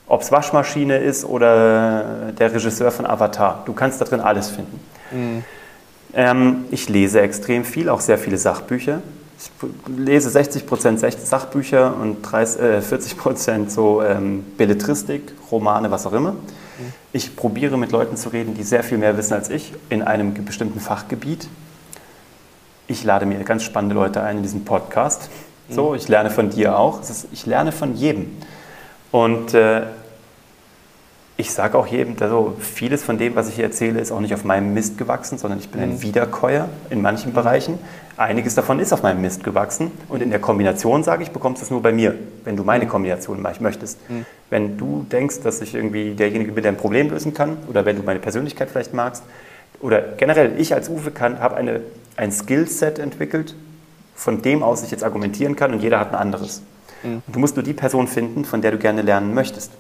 ob 0.08 0.22
es 0.22 0.32
Waschmaschine 0.32 0.98
ist 0.98 1.26
oder 1.26 2.32
der 2.38 2.54
Regisseur 2.54 2.92
von 2.92 3.06
Avatar. 3.06 3.64
Du 3.66 3.74
kannst 3.74 4.00
da 4.00 4.06
drin 4.06 4.22
alles 4.22 4.50
finden. 4.50 4.80
Mhm. 5.12 5.44
Ähm, 6.14 6.66
ich 6.72 6.88
lese 6.88 7.22
extrem 7.22 7.66
viel, 7.66 7.90
auch 7.90 8.00
sehr 8.00 8.18
viele 8.18 8.38
Sachbücher. 8.38 9.02
Ich 9.40 9.52
lese 9.96 10.30
60% 10.30 11.26
Sachbücher 11.26 11.96
und 11.96 12.24
30, 12.24 12.62
äh, 12.62 12.80
40% 12.80 13.70
so 13.70 14.02
ähm, 14.02 14.44
Belletristik, 14.58 15.34
Romane, 15.52 15.92
was 15.92 16.08
auch 16.08 16.14
immer. 16.14 16.36
Ich 17.12 17.36
probiere 17.36 17.78
mit 17.78 17.92
Leuten 17.92 18.18
zu 18.18 18.30
reden, 18.30 18.54
die 18.54 18.64
sehr 18.64 18.84
viel 18.84 18.98
mehr 18.98 19.18
wissen 19.18 19.34
als 19.34 19.50
ich 19.50 19.74
in 19.90 20.04
einem 20.04 20.34
bestimmten 20.46 20.80
Fachgebiet. 20.80 21.48
Ich 22.88 23.04
lade 23.04 23.26
mir 23.26 23.44
ganz 23.44 23.64
spannende 23.64 23.96
Leute 23.96 24.22
ein 24.22 24.38
in 24.38 24.44
diesen 24.44 24.66
Podcast. 24.66 25.30
So, 25.70 25.90
mhm. 25.90 25.96
ich 25.96 26.08
lerne 26.08 26.30
von 26.30 26.50
dir 26.50 26.78
auch. 26.78 27.02
Ist, 27.02 27.28
ich 27.32 27.46
lerne 27.46 27.72
von 27.72 27.96
jedem. 27.96 28.38
Und 29.12 29.54
äh, 29.54 29.84
ich 31.40 31.52
sage 31.52 31.78
auch 31.78 31.86
jedem, 31.86 32.16
also 32.20 32.56
vieles 32.60 33.04
von 33.04 33.20
dem, 33.20 33.36
was 33.36 33.48
ich 33.48 33.56
hier 33.56 33.66
erzähle, 33.66 34.00
ist 34.00 34.12
auch 34.12 34.20
nicht 34.20 34.34
auf 34.34 34.44
meinem 34.44 34.74
Mist 34.74 34.98
gewachsen, 34.98 35.38
sondern 35.38 35.60
ich 35.60 35.70
bin 35.70 35.82
ein 35.82 35.92
mhm. 35.92 36.02
Wiederkäuer 36.02 36.68
in 36.90 37.04
manchen 37.04 37.32
Bereichen. 37.32 37.78
Einiges 38.18 38.56
davon 38.56 38.80
ist 38.80 38.92
auf 38.92 39.04
meinem 39.04 39.22
Mist 39.22 39.44
gewachsen 39.44 39.92
und 40.10 40.24
in 40.24 40.32
der 40.32 40.40
Kombination, 40.40 41.04
sage 41.04 41.22
ich, 41.22 41.30
bekommst 41.30 41.62
du 41.62 41.66
es 41.66 41.70
nur 41.70 41.84
bei 41.84 41.92
mir, 41.92 42.16
wenn 42.44 42.58
du 42.58 42.64
meine 42.64 42.86
mhm. 42.86 42.90
Kombination 42.90 43.46
möchtest. 43.60 44.00
Mhm. 44.10 44.26
Wenn 44.50 44.78
du 44.78 45.06
denkst, 45.12 45.42
dass 45.44 45.62
ich 45.62 45.76
irgendwie 45.76 46.16
derjenige 46.16 46.54
bin, 46.54 46.64
der 46.64 46.72
ein 46.72 46.78
Problem 46.78 47.12
lösen 47.12 47.36
kann 47.36 47.58
oder 47.70 47.86
wenn 47.86 47.98
du 47.98 48.02
meine 48.02 48.20
Persönlichkeit 48.20 48.72
vielleicht 48.72 48.96
magst 48.96 49.22
oder 49.80 50.02
generell 50.18 50.60
ich 50.60 50.74
als 50.74 50.90
Uwe 50.90 51.12
kann, 51.12 51.40
habe 51.40 51.56
eine, 51.56 51.82
ein 52.16 52.32
Skillset 52.32 52.98
entwickelt, 52.98 53.54
von 54.16 54.42
dem 54.42 54.64
aus 54.64 54.82
ich 54.82 54.90
jetzt 54.90 55.04
argumentieren 55.04 55.56
kann 55.56 55.72
und 55.72 55.84
jeder 55.84 56.00
hat 56.00 56.10
ein 56.10 56.16
anderes. 56.16 56.64
Mhm. 57.04 57.22
Du 57.28 57.38
musst 57.38 57.56
nur 57.56 57.64
die 57.64 57.74
Person 57.74 58.08
finden, 58.08 58.44
von 58.44 58.64
der 58.64 58.72
du 58.72 58.80
gerne 58.80 59.04
lernen 59.04 59.36
möchtest. 59.36 59.72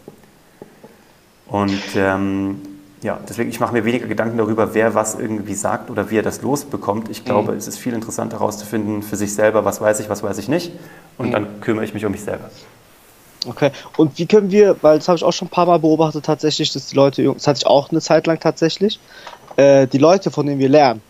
Und 1.47 1.81
ähm, 1.95 2.61
ja, 3.01 3.19
deswegen, 3.27 3.49
ich 3.49 3.59
mache 3.59 3.73
mir 3.73 3.85
weniger 3.85 4.07
Gedanken 4.07 4.37
darüber, 4.37 4.73
wer 4.73 4.95
was 4.95 5.15
irgendwie 5.15 5.53
sagt 5.53 5.89
oder 5.89 6.09
wie 6.09 6.17
er 6.17 6.23
das 6.23 6.41
losbekommt. 6.41 7.09
Ich 7.09 7.25
glaube, 7.25 7.51
mhm. 7.51 7.57
es 7.57 7.67
ist 7.67 7.77
viel 7.77 7.93
interessanter 7.93 8.39
herauszufinden 8.39 9.03
für 9.03 9.15
sich 9.15 9.33
selber, 9.33 9.65
was 9.65 9.79
weiß 9.79 9.99
ich, 9.99 10.09
was 10.09 10.23
weiß 10.23 10.37
ich 10.39 10.47
nicht. 10.47 10.71
Und 11.17 11.27
mhm. 11.27 11.31
dann 11.31 11.61
kümmere 11.61 11.85
ich 11.85 11.93
mich 11.93 12.05
um 12.05 12.11
mich 12.11 12.23
selber. 12.23 12.49
Okay, 13.45 13.71
und 13.95 14.17
wie 14.17 14.25
können 14.25 14.51
wir, 14.51 14.75
weil 14.81 14.97
das 14.97 15.07
habe 15.07 15.17
ich 15.17 15.23
auch 15.23 15.31
schon 15.31 15.47
ein 15.47 15.51
paar 15.51 15.67
Mal 15.67 15.79
beobachtet 15.79 16.25
tatsächlich, 16.25 16.73
dass 16.73 16.87
die 16.87 16.95
Leute, 16.95 17.23
das 17.33 17.47
hatte 17.47 17.59
ich 17.59 17.67
auch 17.67 17.91
eine 17.91 18.01
Zeit 18.01 18.27
lang 18.27 18.39
tatsächlich, 18.39 18.99
äh, 19.55 19.87
die 19.87 19.99
Leute, 19.99 20.31
von 20.31 20.45
denen 20.45 20.59
wir 20.59 20.69
lernen, 20.69 21.01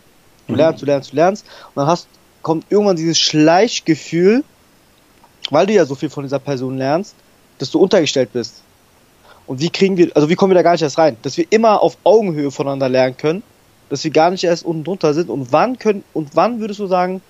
du 0.45 0.53
mhm. 0.53 0.59
lernst, 0.59 0.81
du 0.81 0.85
lernst, 0.85 1.11
du 1.13 1.15
lernst, 1.15 1.45
und 1.73 1.77
dann 1.77 1.87
hast, 1.87 2.07
kommt 2.41 2.65
irgendwann 2.69 2.97
dieses 2.97 3.17
Schleichgefühl, 3.17 4.43
weil 5.49 5.65
du 5.65 5.73
ja 5.73 5.85
so 5.85 5.95
viel 5.95 6.09
von 6.09 6.23
dieser 6.23 6.39
Person 6.39 6.77
lernst, 6.77 7.15
dass 7.59 7.71
du 7.71 7.79
untergestellt 7.79 8.33
bist. 8.33 8.61
Und 9.47 9.61
wie 9.61 9.69
kriegen 9.69 9.97
wir, 9.97 10.11
also 10.13 10.29
wie 10.29 10.35
kommen 10.35 10.51
wir 10.51 10.55
da 10.55 10.61
gar 10.61 10.73
nicht 10.73 10.81
erst 10.81 10.97
rein? 10.97 11.17
Dass 11.23 11.37
wir 11.37 11.45
immer 11.49 11.81
auf 11.81 11.97
Augenhöhe 12.03 12.51
voneinander 12.51 12.89
lernen 12.89 13.17
können, 13.17 13.43
dass 13.89 14.03
wir 14.03 14.11
gar 14.11 14.29
nicht 14.29 14.43
erst 14.43 14.65
unten 14.65 14.83
drunter 14.83 15.13
sind. 15.13 15.29
Und 15.29 15.51
wann 15.51 15.79
können, 15.79 16.03
und 16.13 16.35
wann 16.35 16.59
würdest 16.59 16.79
du 16.79 16.87
sagen, 16.87 17.21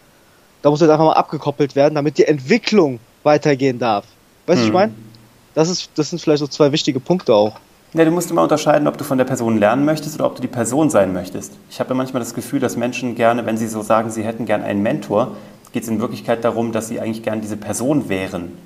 da 0.64 0.72
muss 0.72 0.82
jetzt 0.82 0.90
einfach 0.90 1.06
mal 1.06 1.14
abgekoppelt 1.14 1.76
werden, 1.76 1.96
damit 1.96 2.18
die 2.18 2.26
Entwicklung 2.26 3.00
weitergehen 3.24 3.78
darf? 3.78 4.06
Weißt 4.48 4.60
du, 4.60 4.64
hm. 4.64 4.68
ich 4.68 4.74
meine? 4.74 4.94
Das 5.54 5.70
ist, 5.70 5.90
das 5.96 6.10
sind 6.10 6.20
vielleicht 6.20 6.40
so 6.40 6.48
zwei 6.48 6.72
wichtige 6.72 7.00
Punkte 7.00 7.34
auch. 7.34 7.54
Ja, 7.94 8.04
du 8.06 8.12
musst 8.12 8.30
immer 8.30 8.44
unterscheiden, 8.44 8.88
ob 8.88 8.98
du 8.98 9.04
von 9.04 9.18
der 9.18 9.26
Person 9.26 9.60
lernen 9.60 9.86
möchtest 9.86 10.16
oder 10.16 10.26
ob 10.28 10.36
du 10.36 10.42
die 10.42 10.48
Person 10.48 10.90
sein 10.90 11.14
möchtest. 11.14 11.54
Ich 11.70 11.80
habe 11.80 11.90
ja 11.90 11.96
manchmal 11.96 12.20
das 12.20 12.34
Gefühl, 12.34 12.60
dass 12.60 12.76
Menschen 12.76 13.16
gerne, 13.16 13.46
wenn 13.46 13.58
sie 13.58 13.68
so 13.68 13.82
sagen, 13.82 14.12
sie 14.12 14.24
hätten 14.24 14.46
gern 14.46 14.62
einen 14.62 14.84
Mentor, 14.84 15.36
geht 15.72 15.84
es 15.84 15.90
in 15.90 16.00
Wirklichkeit 16.00 16.44
darum, 16.44 16.74
dass 16.74 16.90
sie 16.90 17.00
eigentlich 17.00 17.24
gern 17.24 17.42
diese 17.42 17.58
Person 17.58 18.10
wären. 18.10 18.58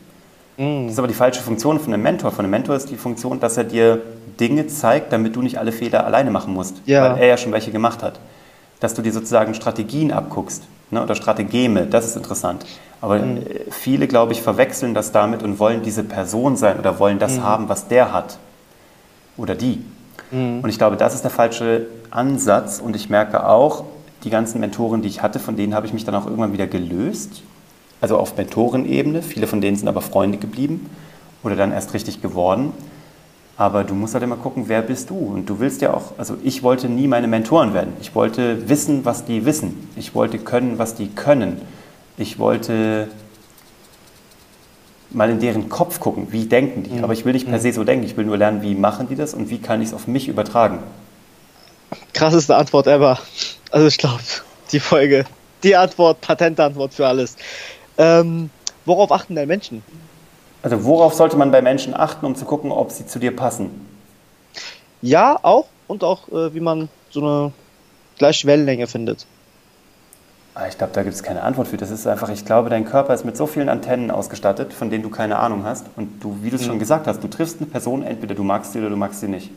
Mhm. 0.57 0.85
Das 0.85 0.93
ist 0.93 0.99
aber 0.99 1.07
die 1.07 1.13
falsche 1.13 1.41
Funktion 1.41 1.79
von 1.79 1.93
einem 1.93 2.03
Mentor. 2.03 2.31
Von 2.31 2.45
einem 2.45 2.51
Mentor 2.51 2.75
ist 2.75 2.89
die 2.89 2.97
Funktion, 2.97 3.39
dass 3.39 3.57
er 3.57 3.63
dir 3.63 4.01
Dinge 4.39 4.67
zeigt, 4.67 5.13
damit 5.13 5.35
du 5.35 5.41
nicht 5.41 5.59
alle 5.59 5.71
Fehler 5.71 6.05
alleine 6.05 6.31
machen 6.31 6.53
musst, 6.53 6.81
ja. 6.85 7.13
weil 7.13 7.21
er 7.21 7.27
ja 7.27 7.37
schon 7.37 7.51
welche 7.51 7.71
gemacht 7.71 8.03
hat. 8.03 8.19
Dass 8.79 8.93
du 8.93 9.01
dir 9.01 9.13
sozusagen 9.13 9.53
Strategien 9.53 10.11
abguckst. 10.11 10.63
ne? 10.89 11.03
oder 11.03 11.15
Strategeme, 11.15 11.85
das 11.85 12.05
ist 12.05 12.15
interessant. 12.15 12.65
Aber 13.01 13.19
mhm. 13.19 13.37
Äh, 13.37 13.71
viele, 13.71 14.07
glaube 14.07 14.33
ich, 14.33 14.41
verwechseln 14.41 14.93
das 14.93 15.11
damit 15.11 15.43
und 15.43 15.59
wollen 15.59 15.81
diese 15.83 16.03
Person 16.03 16.55
sein 16.55 16.79
oder 16.79 16.99
wollen 16.99 17.19
das 17.19 17.37
mhm. 17.37 17.43
haben, 17.43 17.69
was 17.69 17.87
der 17.87 18.13
hat 18.13 18.37
oder 19.37 19.55
die. 19.55 19.83
Mhm. 20.31 20.61
Und 20.61 20.69
ich 20.69 20.77
glaube, 20.77 20.97
das 20.97 21.15
ist 21.15 21.23
der 21.23 21.31
falsche 21.31 21.87
Ansatz 22.09 22.79
und 22.79 22.95
ich 22.95 23.09
merke 23.09 23.47
auch, 23.47 23.85
die 24.23 24.29
ganzen 24.29 24.59
Mentoren, 24.59 25.01
die 25.01 25.07
ich 25.07 25.23
hatte, 25.23 25.39
von 25.39 25.55
denen 25.55 25.73
habe 25.73 25.87
ich 25.87 25.93
mich 25.93 26.05
dann 26.05 26.13
auch 26.13 26.25
irgendwann 26.25 26.53
wieder 26.53 26.67
gelöst. 26.67 27.41
Also 28.01 28.17
auf 28.17 28.35
Mentorenebene. 28.35 29.21
Viele 29.21 29.47
von 29.47 29.61
denen 29.61 29.77
sind 29.77 29.87
aber 29.87 30.01
Freunde 30.01 30.37
geblieben 30.37 30.89
oder 31.43 31.55
dann 31.55 31.71
erst 31.71 31.93
richtig 31.93 32.21
geworden. 32.21 32.73
Aber 33.57 33.83
du 33.83 33.93
musst 33.93 34.15
halt 34.15 34.23
immer 34.23 34.37
gucken, 34.37 34.63
wer 34.67 34.81
bist 34.81 35.11
du? 35.11 35.15
Und 35.15 35.47
du 35.47 35.59
willst 35.59 35.81
ja 35.81 35.93
auch, 35.93 36.13
also 36.17 36.35
ich 36.43 36.63
wollte 36.63 36.89
nie 36.89 37.07
meine 37.07 37.27
Mentoren 37.27 37.75
werden. 37.75 37.93
Ich 38.01 38.15
wollte 38.15 38.67
wissen, 38.69 39.05
was 39.05 39.25
die 39.25 39.45
wissen. 39.45 39.87
Ich 39.95 40.15
wollte 40.15 40.39
können, 40.39 40.79
was 40.79 40.95
die 40.95 41.09
können. 41.09 41.61
Ich 42.17 42.39
wollte 42.39 43.07
mal 45.11 45.29
in 45.29 45.39
deren 45.39 45.69
Kopf 45.69 45.99
gucken, 45.99 46.27
wie 46.31 46.45
denken 46.45 46.83
die. 46.83 46.91
Mhm. 46.91 47.03
Aber 47.03 47.13
ich 47.13 47.25
will 47.25 47.33
nicht 47.33 47.47
per 47.47 47.57
mhm. 47.57 47.61
se 47.61 47.73
so 47.73 47.83
denken. 47.83 48.05
Ich 48.05 48.17
will 48.17 48.25
nur 48.25 48.37
lernen, 48.37 48.63
wie 48.63 48.73
machen 48.73 49.07
die 49.09 49.15
das 49.15 49.33
und 49.33 49.49
wie 49.49 49.59
kann 49.59 49.81
ich 49.81 49.89
es 49.89 49.93
auf 49.93 50.07
mich 50.07 50.27
übertragen. 50.27 50.79
Krasseste 52.13 52.55
Antwort 52.55 52.87
ever. 52.87 53.19
Also 53.69 53.87
ich 53.87 53.97
glaube, 53.97 54.23
die 54.71 54.79
Folge, 54.79 55.25
die 55.63 55.75
Antwort, 55.75 56.21
Patentantwort 56.21 56.93
für 56.93 57.07
alles. 57.07 57.35
Ähm, 57.97 58.49
worauf 58.85 59.11
achten 59.11 59.35
denn 59.35 59.47
Menschen? 59.47 59.83
Also 60.63 60.83
worauf 60.83 61.13
sollte 61.13 61.37
man 61.37 61.51
bei 61.51 61.61
Menschen 61.61 61.93
achten, 61.93 62.25
um 62.25 62.35
zu 62.35 62.45
gucken, 62.45 62.71
ob 62.71 62.91
sie 62.91 63.05
zu 63.05 63.19
dir 63.19 63.35
passen? 63.35 63.69
Ja, 65.01 65.39
auch. 65.41 65.65
Und 65.87 66.03
auch, 66.03 66.29
äh, 66.29 66.53
wie 66.53 66.59
man 66.59 66.89
so 67.09 67.21
eine 67.21 67.51
gleiche 68.17 68.47
Wellenlänge 68.47 68.87
findet. 68.87 69.25
Ah, 70.53 70.67
ich 70.67 70.77
glaube, 70.77 70.93
da 70.93 71.01
gibt 71.03 71.15
es 71.15 71.23
keine 71.23 71.43
Antwort 71.43 71.69
für. 71.69 71.77
Das 71.77 71.91
ist 71.91 72.05
einfach, 72.05 72.29
ich 72.29 72.45
glaube, 72.45 72.69
dein 72.69 72.85
Körper 72.85 73.13
ist 73.13 73.23
mit 73.23 73.37
so 73.37 73.47
vielen 73.47 73.69
Antennen 73.69 74.11
ausgestattet, 74.11 74.73
von 74.73 74.89
denen 74.89 75.01
du 75.01 75.09
keine 75.09 75.39
Ahnung 75.39 75.63
hast. 75.63 75.87
Und 75.95 76.21
du, 76.21 76.37
wie 76.41 76.49
du 76.49 76.57
es 76.57 76.63
mhm. 76.63 76.67
schon 76.67 76.79
gesagt 76.79 77.07
hast, 77.07 77.23
du 77.23 77.29
triffst 77.29 77.57
eine 77.59 77.67
Person, 77.67 78.03
entweder 78.03 78.35
du 78.35 78.43
magst 78.43 78.73
sie 78.73 78.79
oder 78.79 78.89
du 78.89 78.97
magst 78.97 79.21
sie 79.21 79.27
nicht. 79.27 79.49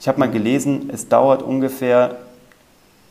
Ich 0.00 0.08
habe 0.08 0.18
mal 0.18 0.30
gelesen, 0.30 0.90
es 0.92 1.08
dauert 1.08 1.42
ungefähr 1.42 2.16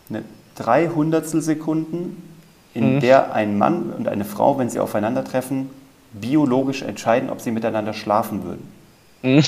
eine 0.10 0.24
drei 0.56 0.90
Hundertstel 0.90 1.42
Sekunden, 1.42 2.22
in 2.74 2.96
mhm. 2.96 3.00
der 3.00 3.34
ein 3.34 3.58
Mann 3.58 3.94
und 3.98 4.08
eine 4.08 4.26
Frau, 4.26 4.58
wenn 4.58 4.70
sie 4.70 4.80
aufeinandertreffen, 4.80 5.70
biologisch 6.14 6.82
entscheiden, 6.82 7.30
ob 7.30 7.42
sie 7.42 7.52
miteinander 7.52 7.94
schlafen 7.94 8.44
würden. 8.44 8.72
Mhm. 9.22 9.44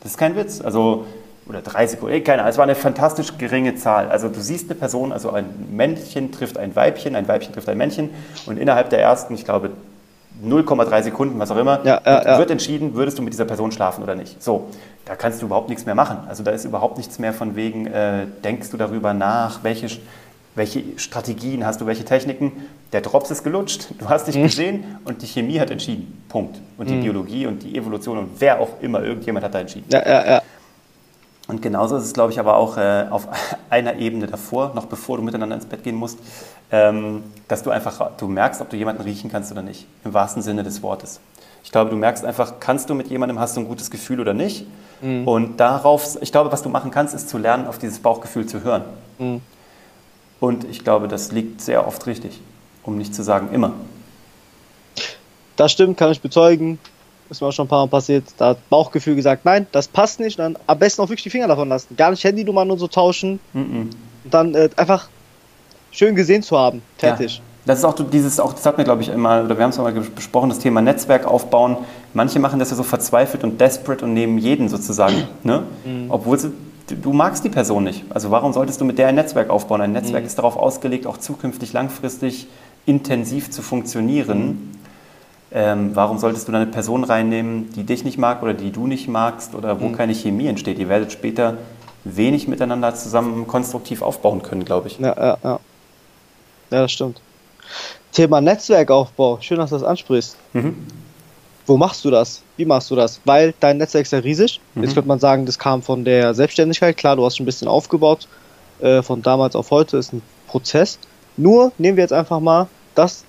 Das 0.00 0.12
ist 0.12 0.18
kein 0.18 0.36
Witz. 0.36 0.60
Also, 0.60 1.06
oder 1.48 1.62
drei 1.62 1.86
Sekunden, 1.86 2.22
keine 2.24 2.42
Ahnung. 2.42 2.50
Es 2.50 2.58
war 2.58 2.64
eine 2.64 2.74
fantastisch 2.74 3.38
geringe 3.38 3.76
Zahl. 3.76 4.08
Also 4.08 4.28
du 4.28 4.40
siehst 4.40 4.68
eine 4.68 4.78
Person, 4.78 5.12
also 5.12 5.30
ein 5.30 5.46
Männchen 5.70 6.32
trifft 6.32 6.58
ein 6.58 6.74
Weibchen, 6.74 7.14
ein 7.14 7.28
Weibchen 7.28 7.52
trifft 7.52 7.68
ein 7.68 7.78
Männchen 7.78 8.10
und 8.46 8.58
innerhalb 8.58 8.90
der 8.90 9.00
ersten, 9.00 9.34
ich 9.34 9.44
glaube, 9.44 9.70
0,3 10.44 11.02
Sekunden, 11.04 11.38
was 11.38 11.50
auch 11.50 11.56
immer, 11.56 11.80
ja, 11.84 12.00
ja, 12.04 12.24
ja. 12.24 12.38
wird 12.38 12.50
entschieden, 12.50 12.94
würdest 12.94 13.18
du 13.18 13.22
mit 13.22 13.32
dieser 13.32 13.46
Person 13.46 13.72
schlafen 13.72 14.02
oder 14.02 14.14
nicht. 14.14 14.42
So, 14.42 14.68
da 15.06 15.14
kannst 15.14 15.40
du 15.40 15.46
überhaupt 15.46 15.68
nichts 15.68 15.86
mehr 15.86 15.94
machen. 15.94 16.18
Also 16.28 16.42
da 16.42 16.50
ist 16.50 16.64
überhaupt 16.64 16.98
nichts 16.98 17.18
mehr 17.18 17.32
von 17.32 17.56
wegen, 17.56 17.86
äh, 17.86 18.26
denkst 18.44 18.70
du 18.70 18.76
darüber 18.76 19.14
nach, 19.14 19.62
welche 19.62 19.88
welche 20.56 20.82
Strategien 20.98 21.64
hast 21.64 21.80
du, 21.80 21.86
welche 21.86 22.04
Techniken. 22.04 22.52
Der 22.92 23.02
Drops 23.02 23.30
ist 23.30 23.44
gelutscht, 23.44 23.88
du 23.98 24.08
hast 24.08 24.26
dich 24.26 24.36
mhm. 24.36 24.42
gesehen 24.42 24.84
und 25.04 25.22
die 25.22 25.26
Chemie 25.26 25.60
hat 25.60 25.70
entschieden. 25.70 26.24
Punkt. 26.28 26.58
Und 26.78 26.88
die 26.90 26.94
mhm. 26.94 27.02
Biologie 27.02 27.46
und 27.46 27.62
die 27.62 27.76
Evolution 27.76 28.18
und 28.18 28.30
wer 28.38 28.60
auch 28.60 28.80
immer, 28.80 29.02
irgendjemand 29.02 29.44
hat 29.44 29.54
da 29.54 29.60
entschieden. 29.60 29.86
Ja, 29.90 30.04
ja, 30.04 30.26
ja. 30.26 30.42
Und 31.46 31.62
genauso 31.62 31.96
ist 31.96 32.04
es, 32.04 32.12
glaube 32.12 32.32
ich, 32.32 32.40
aber 32.40 32.56
auch 32.56 32.76
äh, 32.76 33.06
auf 33.08 33.28
einer 33.70 33.96
Ebene 33.96 34.26
davor, 34.26 34.72
noch 34.74 34.86
bevor 34.86 35.18
du 35.18 35.22
miteinander 35.22 35.54
ins 35.54 35.66
Bett 35.66 35.84
gehen 35.84 35.94
musst, 35.94 36.18
ähm, 36.72 37.22
dass 37.48 37.62
du 37.62 37.70
einfach, 37.70 38.16
du 38.16 38.26
merkst, 38.26 38.60
ob 38.60 38.70
du 38.70 38.76
jemanden 38.76 39.02
riechen 39.02 39.30
kannst 39.30 39.52
oder 39.52 39.62
nicht, 39.62 39.86
im 40.04 40.14
wahrsten 40.14 40.42
Sinne 40.42 40.64
des 40.64 40.82
Wortes. 40.82 41.20
Ich 41.62 41.70
glaube, 41.70 41.90
du 41.90 41.96
merkst 41.96 42.24
einfach, 42.24 42.54
kannst 42.60 42.88
du 42.90 42.94
mit 42.94 43.08
jemandem, 43.08 43.38
hast 43.38 43.56
du 43.56 43.60
ein 43.60 43.68
gutes 43.68 43.90
Gefühl 43.90 44.20
oder 44.20 44.34
nicht? 44.34 44.66
Mhm. 45.02 45.28
Und 45.28 45.60
darauf, 45.60 46.16
ich 46.20 46.32
glaube, 46.32 46.50
was 46.50 46.62
du 46.62 46.68
machen 46.68 46.90
kannst, 46.90 47.14
ist 47.14 47.28
zu 47.28 47.38
lernen, 47.38 47.66
auf 47.66 47.78
dieses 47.78 47.98
Bauchgefühl 47.98 48.46
zu 48.46 48.64
hören. 48.64 48.84
Mhm. 49.18 49.40
Und 50.40 50.64
ich 50.64 50.84
glaube, 50.84 51.08
das 51.08 51.32
liegt 51.32 51.60
sehr 51.60 51.86
oft 51.86 52.06
richtig, 52.06 52.40
um 52.82 52.98
nicht 52.98 53.14
zu 53.14 53.22
sagen 53.22 53.48
immer. 53.52 53.72
Das 55.56 55.72
stimmt, 55.72 55.96
kann 55.96 56.12
ich 56.12 56.20
bezeugen. 56.20 56.78
Ist 57.28 57.40
mir 57.40 57.48
auch 57.48 57.52
schon 57.52 57.66
ein 57.66 57.68
paar 57.68 57.86
Mal 57.86 57.90
passiert. 57.90 58.24
Da 58.36 58.50
hat 58.50 58.68
Bauchgefühl 58.68 59.16
gesagt, 59.16 59.44
nein, 59.44 59.66
das 59.72 59.88
passt 59.88 60.20
nicht. 60.20 60.38
Dann 60.38 60.56
am 60.66 60.78
besten 60.78 61.02
auch 61.02 61.08
wirklich 61.08 61.24
die 61.24 61.30
Finger 61.30 61.48
davon 61.48 61.68
lassen. 61.68 61.96
Gar 61.96 62.10
nicht 62.10 62.22
Handynummern 62.22 62.70
und 62.70 62.78
so 62.78 62.86
tauschen. 62.86 63.40
Mm 63.52 63.58
-mm. 63.58 63.80
Und 64.24 64.34
dann 64.34 64.54
äh, 64.54 64.68
einfach 64.76 65.08
schön 65.90 66.14
gesehen 66.14 66.42
zu 66.42 66.56
haben. 66.58 66.82
Fertig. 66.98 67.38
Ja. 67.38 67.42
Das 67.66 67.78
ist 67.80 67.84
auch 67.84 67.94
dieses, 67.94 68.38
auch 68.38 68.52
das 68.52 68.64
hat 68.64 68.78
mir 68.78 68.84
glaube 68.84 69.02
ich 69.02 69.08
immer, 69.08 69.42
oder 69.42 69.56
wir 69.56 69.64
haben 69.64 69.70
es 69.70 69.78
mal 69.78 69.92
besprochen, 69.92 70.50
das 70.50 70.60
Thema 70.60 70.80
Netzwerk 70.80 71.26
aufbauen. 71.26 71.78
Manche 72.14 72.38
machen 72.38 72.60
das 72.60 72.70
ja 72.70 72.76
so 72.76 72.84
verzweifelt 72.84 73.42
und 73.42 73.60
desperate 73.60 74.04
und 74.04 74.14
nehmen 74.14 74.38
jeden 74.38 74.68
sozusagen, 74.68 75.26
ne? 75.42 75.64
Mhm. 75.84 76.06
obwohl 76.08 76.38
sie 76.38 76.52
du 76.88 77.12
magst 77.12 77.44
die 77.44 77.48
Person 77.48 77.84
nicht. 77.84 78.04
Also 78.10 78.30
warum 78.30 78.52
solltest 78.52 78.80
du 78.80 78.84
mit 78.84 78.98
der 78.98 79.08
ein 79.08 79.14
Netzwerk 79.14 79.50
aufbauen? 79.50 79.80
Ein 79.80 79.92
Netzwerk 79.92 80.22
mhm. 80.22 80.26
ist 80.26 80.38
darauf 80.38 80.56
ausgelegt, 80.56 81.06
auch 81.06 81.18
zukünftig 81.18 81.72
langfristig 81.72 82.46
intensiv 82.86 83.50
zu 83.50 83.62
funktionieren. 83.62 84.46
Mhm. 84.46 84.72
Ähm, 85.52 85.90
warum 85.94 86.18
solltest 86.18 86.48
du 86.48 86.52
da 86.52 86.58
eine 86.58 86.70
Person 86.70 87.04
reinnehmen, 87.04 87.70
die 87.72 87.84
dich 87.84 88.04
nicht 88.04 88.18
mag 88.18 88.42
oder 88.42 88.54
die 88.54 88.72
du 88.72 88.86
nicht 88.86 89.08
magst 89.08 89.54
oder 89.54 89.80
wo 89.80 89.88
mhm. 89.88 89.96
keine 89.96 90.14
Chemie 90.14 90.46
entsteht? 90.46 90.78
Ihr 90.78 90.88
werdet 90.88 91.12
später 91.12 91.58
wenig 92.04 92.46
miteinander 92.48 92.94
zusammen 92.94 93.46
konstruktiv 93.46 94.02
aufbauen 94.02 94.42
können, 94.42 94.64
glaube 94.64 94.88
ich. 94.88 94.98
Ja, 94.98 95.14
ja, 95.16 95.38
ja. 95.42 95.60
Ja, 96.70 96.80
das 96.82 96.92
stimmt. 96.92 97.20
Thema 98.12 98.40
Netzwerkaufbau. 98.40 99.38
Schön, 99.40 99.58
dass 99.58 99.70
du 99.70 99.76
das 99.76 99.84
ansprichst. 99.84 100.36
Mhm. 100.52 100.86
Wo 101.66 101.76
machst 101.76 102.04
du 102.04 102.10
das? 102.10 102.42
Wie 102.56 102.64
machst 102.64 102.90
du 102.90 102.96
das? 102.96 103.20
Weil 103.24 103.52
dein 103.58 103.78
Netzwerk 103.78 104.04
ist 104.04 104.12
ja 104.12 104.20
riesig. 104.20 104.60
Mhm. 104.74 104.84
Jetzt 104.84 104.94
könnte 104.94 105.08
man 105.08 105.18
sagen, 105.18 105.46
das 105.46 105.58
kam 105.58 105.82
von 105.82 106.04
der 106.04 106.34
Selbstständigkeit. 106.34 106.96
Klar, 106.96 107.16
du 107.16 107.24
hast 107.24 107.36
schon 107.36 107.44
ein 107.44 107.46
bisschen 107.46 107.68
aufgebaut. 107.68 108.28
Äh, 108.80 109.02
von 109.02 109.22
damals 109.22 109.56
auf 109.56 109.70
heute 109.70 109.96
ist 109.96 110.12
ein 110.12 110.22
Prozess. 110.46 110.98
Nur 111.36 111.72
nehmen 111.78 111.96
wir 111.96 112.04
jetzt 112.04 112.12
einfach 112.12 112.40
mal 112.40 112.68
das, 112.94 113.24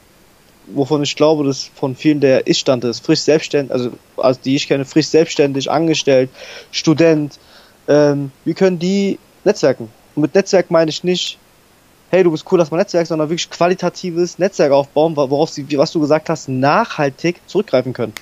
wovon 0.68 1.04
ich 1.04 1.16
glaube, 1.16 1.44
dass 1.46 1.70
von 1.76 1.96
vielen 1.96 2.20
der 2.20 2.48
Ist-Stand 2.48 2.84
ist. 2.84 3.06
Frisch 3.06 3.22
selbstständig, 3.22 3.72
also, 3.72 3.92
also 4.18 4.40
die 4.44 4.56
ich 4.56 4.68
kenne, 4.68 4.86
frisch 4.86 5.08
selbstständig, 5.08 5.72
angestellt, 5.72 6.30
Student. 6.72 7.40
Ähm, 7.88 8.32
wie 8.46 8.54
können 8.54 8.80
die 8.80 9.18
netzwerken? 9.44 9.90
Und 10.16 10.22
mit 10.22 10.36
Netzwerk 10.36 10.72
meine 10.72 10.90
ich 10.90 11.04
nicht, 11.04 11.38
hey, 12.10 12.24
du 12.24 12.32
bist 12.32 12.46
cool, 12.52 12.58
dass 12.58 12.72
man 12.72 12.80
Netzwerk, 12.80 13.08
sondern 13.08 13.30
wirklich 13.30 13.50
qualitatives 13.50 14.40
Netzwerk 14.40 14.72
aufbauen, 14.72 15.16
worauf 15.16 15.50
sie, 15.50 15.66
was 15.78 15.92
du 15.92 16.00
gesagt 16.00 16.30
hast, 16.30 16.48
nachhaltig 16.48 17.42
zurückgreifen 17.48 17.94
können. 17.94 18.14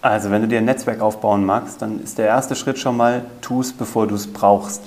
Also 0.00 0.30
wenn 0.30 0.42
du 0.42 0.48
dir 0.48 0.58
ein 0.58 0.64
Netzwerk 0.64 1.00
aufbauen 1.00 1.44
magst, 1.44 1.82
dann 1.82 2.00
ist 2.00 2.18
der 2.18 2.26
erste 2.26 2.54
Schritt 2.54 2.78
schon 2.78 2.96
mal, 2.96 3.24
tu 3.40 3.60
es, 3.60 3.72
bevor 3.72 4.06
du 4.06 4.14
es 4.14 4.32
brauchst. 4.32 4.82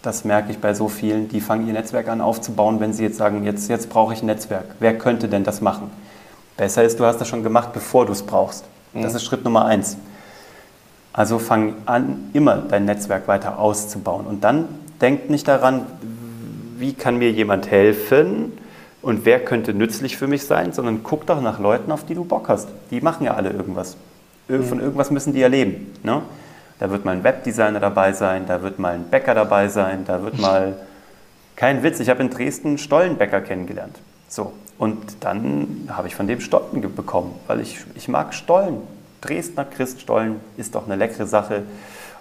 Das 0.00 0.24
merke 0.24 0.52
ich 0.52 0.58
bei 0.58 0.72
so 0.72 0.88
vielen, 0.88 1.28
die 1.28 1.40
fangen 1.40 1.66
ihr 1.66 1.72
Netzwerk 1.72 2.08
an 2.08 2.20
aufzubauen, 2.20 2.80
wenn 2.80 2.92
sie 2.92 3.02
jetzt 3.02 3.18
sagen, 3.18 3.44
jetzt, 3.44 3.68
jetzt 3.68 3.90
brauche 3.90 4.14
ich 4.14 4.22
ein 4.22 4.26
Netzwerk. 4.26 4.64
Wer 4.78 4.96
könnte 4.96 5.28
denn 5.28 5.44
das 5.44 5.60
machen? 5.60 5.90
Besser 6.56 6.82
ist, 6.82 6.98
du 6.98 7.04
hast 7.04 7.20
das 7.20 7.28
schon 7.28 7.42
gemacht, 7.42 7.72
bevor 7.72 8.06
du 8.06 8.12
es 8.12 8.22
brauchst. 8.22 8.64
Das 8.94 9.12
mhm. 9.12 9.16
ist 9.16 9.24
Schritt 9.24 9.44
Nummer 9.44 9.66
eins. 9.66 9.96
Also 11.12 11.38
fang 11.38 11.74
an, 11.84 12.30
immer 12.32 12.56
dein 12.56 12.84
Netzwerk 12.84 13.28
weiter 13.28 13.58
auszubauen. 13.58 14.26
Und 14.26 14.44
dann 14.44 14.68
denk 15.00 15.30
nicht 15.30 15.46
daran, 15.48 15.86
wie 16.78 16.94
kann 16.94 17.18
mir 17.18 17.30
jemand 17.30 17.70
helfen 17.70 18.52
und 19.02 19.24
wer 19.24 19.44
könnte 19.44 19.74
nützlich 19.74 20.16
für 20.16 20.26
mich 20.26 20.44
sein, 20.44 20.72
sondern 20.72 21.02
guck 21.02 21.26
doch 21.26 21.40
nach 21.40 21.58
Leuten, 21.58 21.92
auf 21.92 22.04
die 22.04 22.14
du 22.14 22.24
Bock 22.24 22.48
hast. 22.48 22.68
Die 22.90 23.00
machen 23.00 23.24
ja 23.24 23.34
alle 23.34 23.50
irgendwas. 23.50 23.96
Von 24.48 24.80
irgendwas 24.80 25.10
müssen 25.10 25.32
die 25.34 25.40
ja 25.40 25.48
leben. 25.48 25.94
Ne? 26.02 26.22
Da 26.78 26.90
wird 26.90 27.04
mal 27.04 27.12
ein 27.12 27.24
Webdesigner 27.24 27.80
dabei 27.80 28.12
sein, 28.12 28.44
da 28.46 28.62
wird 28.62 28.78
mal 28.78 28.94
ein 28.94 29.04
Bäcker 29.04 29.34
dabei 29.34 29.68
sein, 29.68 30.04
da 30.06 30.22
wird 30.22 30.38
mal, 30.38 30.76
kein 31.56 31.82
Witz, 31.82 32.00
ich 32.00 32.08
habe 32.08 32.22
in 32.22 32.30
Dresden 32.30 32.68
einen 32.68 32.78
Stollenbäcker 32.78 33.40
kennengelernt. 33.40 33.98
So, 34.28 34.52
und 34.78 35.24
dann 35.24 35.88
habe 35.88 36.06
ich 36.06 36.14
von 36.14 36.28
dem 36.28 36.40
Stollen 36.40 36.80
bekommen, 36.94 37.34
weil 37.46 37.60
ich, 37.60 37.78
ich 37.94 38.08
mag 38.08 38.32
Stollen. 38.32 38.80
Dresdner 39.20 39.64
Christstollen 39.64 40.36
ist 40.56 40.76
doch 40.76 40.86
eine 40.86 40.94
leckere 40.94 41.26
Sache. 41.26 41.64